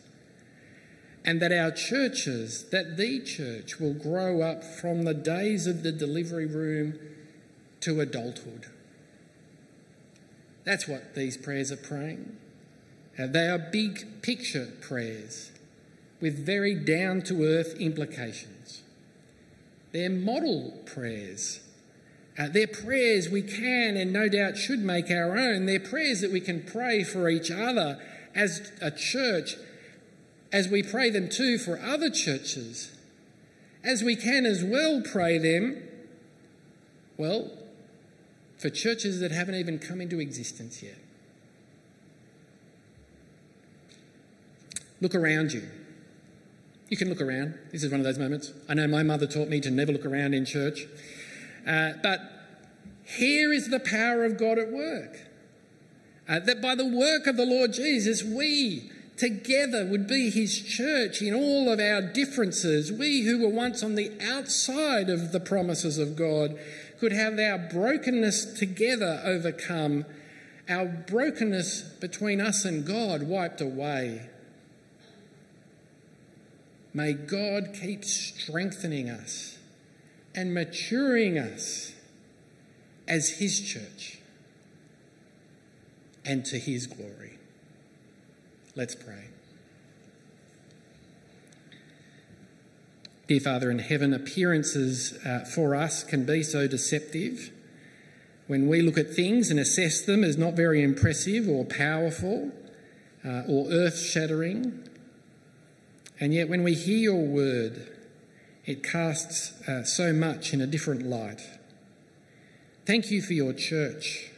And 1.24 1.40
that 1.40 1.52
our 1.52 1.70
churches, 1.70 2.64
that 2.70 2.96
the 2.96 3.20
church, 3.20 3.80
will 3.80 3.94
grow 3.94 4.42
up 4.42 4.62
from 4.62 5.04
the 5.04 5.14
days 5.14 5.66
of 5.66 5.82
the 5.82 5.92
delivery 5.92 6.46
room 6.46 6.98
to 7.80 8.00
adulthood. 8.00 8.66
That's 10.64 10.88
what 10.88 11.14
these 11.14 11.36
prayers 11.36 11.70
are 11.72 11.76
praying. 11.76 12.36
They 13.16 13.48
are 13.48 13.58
big 13.58 14.22
picture 14.22 14.72
prayers 14.80 15.52
with 16.20 16.44
very 16.44 16.74
down 16.74 17.22
to 17.22 17.44
earth 17.44 17.74
implications. 17.78 18.82
They're 19.92 20.10
model 20.10 20.72
prayers. 20.86 21.60
Uh, 22.36 22.48
they're 22.48 22.66
prayers 22.66 23.28
we 23.28 23.42
can 23.42 23.96
and 23.96 24.12
no 24.12 24.28
doubt 24.28 24.56
should 24.56 24.80
make 24.80 25.10
our 25.10 25.38
own. 25.38 25.66
They're 25.66 25.78
prayers 25.78 26.20
that 26.22 26.32
we 26.32 26.40
can 26.40 26.62
pray 26.64 27.04
for 27.04 27.28
each 27.28 27.50
other 27.50 28.00
as 28.34 28.72
a 28.80 28.90
church, 28.90 29.54
as 30.54 30.68
we 30.68 30.84
pray 30.84 31.10
them 31.10 31.28
too 31.28 31.58
for 31.58 31.80
other 31.80 32.08
churches, 32.08 32.96
as 33.82 34.04
we 34.04 34.14
can 34.14 34.46
as 34.46 34.62
well 34.62 35.02
pray 35.02 35.36
them, 35.36 35.82
well, 37.16 37.50
for 38.56 38.70
churches 38.70 39.18
that 39.18 39.32
haven't 39.32 39.56
even 39.56 39.80
come 39.80 40.00
into 40.00 40.20
existence 40.20 40.80
yet. 40.80 40.94
Look 45.00 45.16
around 45.16 45.52
you. 45.52 45.68
You 46.88 46.96
can 46.96 47.08
look 47.08 47.20
around. 47.20 47.58
This 47.72 47.82
is 47.82 47.90
one 47.90 47.98
of 47.98 48.04
those 48.04 48.18
moments. 48.20 48.52
I 48.68 48.74
know 48.74 48.86
my 48.86 49.02
mother 49.02 49.26
taught 49.26 49.48
me 49.48 49.60
to 49.60 49.72
never 49.72 49.90
look 49.90 50.06
around 50.06 50.34
in 50.34 50.44
church. 50.44 50.86
Uh, 51.66 51.94
but 52.00 52.20
here 53.04 53.52
is 53.52 53.70
the 53.70 53.80
power 53.80 54.24
of 54.24 54.38
God 54.38 54.58
at 54.58 54.70
work. 54.70 55.18
Uh, 56.28 56.38
that 56.38 56.62
by 56.62 56.76
the 56.76 56.86
work 56.86 57.26
of 57.26 57.36
the 57.36 57.44
Lord 57.44 57.72
Jesus, 57.72 58.22
we 58.22 58.92
together 59.16 59.86
would 59.86 60.06
be 60.06 60.30
his 60.30 60.60
church 60.60 61.22
in 61.22 61.34
all 61.34 61.70
of 61.70 61.78
our 61.78 62.02
differences. 62.02 62.90
We 62.90 63.22
who 63.22 63.40
were 63.40 63.54
once 63.54 63.82
on 63.82 63.94
the 63.94 64.12
outside 64.20 65.08
of 65.08 65.32
the 65.32 65.40
promises 65.40 65.98
of 65.98 66.16
God 66.16 66.58
could 66.98 67.12
have 67.12 67.38
our 67.38 67.58
brokenness 67.58 68.58
together 68.58 69.22
overcome, 69.24 70.04
our 70.68 70.86
brokenness 70.86 71.82
between 72.00 72.40
us 72.40 72.64
and 72.64 72.86
God 72.86 73.24
wiped 73.24 73.60
away. 73.60 74.28
May 76.92 77.12
God 77.12 77.76
keep 77.80 78.04
strengthening 78.04 79.10
us 79.10 79.58
and 80.34 80.54
maturing 80.54 81.38
us 81.38 81.92
as 83.06 83.30
His 83.30 83.60
church 83.60 84.18
and 86.24 86.44
to 86.46 86.58
His 86.58 86.86
glory. 86.86 87.33
Let's 88.76 88.96
pray. 88.96 89.28
Dear 93.28 93.40
Father 93.40 93.70
in 93.70 93.78
heaven, 93.78 94.12
appearances 94.12 95.16
uh, 95.24 95.46
for 95.54 95.76
us 95.76 96.02
can 96.02 96.26
be 96.26 96.42
so 96.42 96.66
deceptive. 96.66 97.50
When 98.48 98.68
we 98.68 98.82
look 98.82 98.98
at 98.98 99.14
things 99.14 99.50
and 99.50 99.60
assess 99.60 100.02
them 100.02 100.24
as 100.24 100.36
not 100.36 100.54
very 100.54 100.82
impressive 100.82 101.48
or 101.48 101.64
powerful 101.64 102.50
uh, 103.24 103.42
or 103.48 103.70
earth 103.70 103.98
shattering, 103.98 104.86
and 106.20 106.34
yet, 106.34 106.48
when 106.48 106.62
we 106.62 106.74
hear 106.74 106.98
your 106.98 107.26
word, 107.26 107.88
it 108.64 108.82
casts 108.82 109.52
uh, 109.68 109.84
so 109.84 110.12
much 110.12 110.52
in 110.52 110.60
a 110.60 110.66
different 110.66 111.02
light. 111.02 111.42
Thank 112.86 113.10
you 113.10 113.20
for 113.20 113.32
your 113.32 113.52
church. 113.52 114.30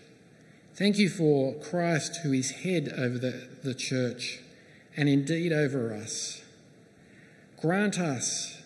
Thank 0.77 0.99
you 0.99 1.09
for 1.09 1.55
Christ, 1.55 2.17
who 2.17 2.35
is 2.35 2.51
head 2.51 2.93
over 2.99 3.17
the, 3.17 3.49
the 3.65 3.75
church 3.75 4.41
and 4.95 5.09
indeed 5.09 5.51
over 5.51 5.95
us. 5.95 6.43
Grant 7.59 7.99
us 7.99 8.61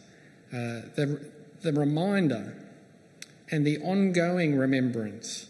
uh, 0.53 0.90
the, 0.96 1.25
the 1.62 1.73
reminder 1.73 2.57
and 3.53 3.64
the 3.64 3.79
ongoing 3.79 4.59
remembrance 4.59 5.46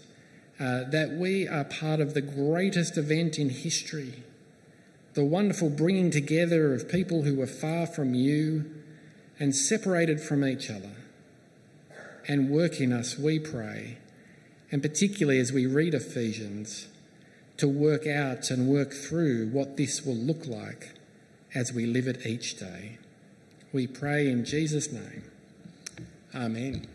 uh, 0.58 0.84
that 0.90 1.12
we 1.12 1.48
are 1.48 1.64
part 1.64 1.98
of 1.98 2.12
the 2.12 2.20
greatest 2.20 2.98
event 2.98 3.38
in 3.38 3.48
history, 3.48 4.22
the 5.14 5.24
wonderful 5.24 5.70
bringing 5.70 6.10
together 6.10 6.74
of 6.74 6.90
people 6.90 7.22
who 7.22 7.36
were 7.36 7.46
far 7.46 7.86
from 7.86 8.12
you 8.12 8.70
and 9.38 9.56
separated 9.56 10.20
from 10.20 10.44
each 10.44 10.68
other. 10.68 10.92
And 12.28 12.50
work 12.50 12.82
in 12.82 12.92
us, 12.92 13.16
we 13.16 13.38
pray, 13.38 13.96
and 14.70 14.82
particularly 14.82 15.40
as 15.40 15.52
we 15.52 15.66
read 15.66 15.94
Ephesians, 15.94 16.88
to 17.56 17.68
work 17.68 18.06
out 18.06 18.50
and 18.50 18.68
work 18.68 18.92
through 18.92 19.48
what 19.48 19.76
this 19.76 20.04
will 20.04 20.14
look 20.14 20.46
like 20.46 20.92
as 21.54 21.72
we 21.72 21.84
live 21.84 22.06
it 22.06 22.24
each 22.24 22.58
day. 22.58 22.98
We 23.72 23.86
pray 23.86 24.28
in 24.28 24.44
Jesus' 24.44 24.90
name. 24.90 25.24
Amen. 26.34 26.86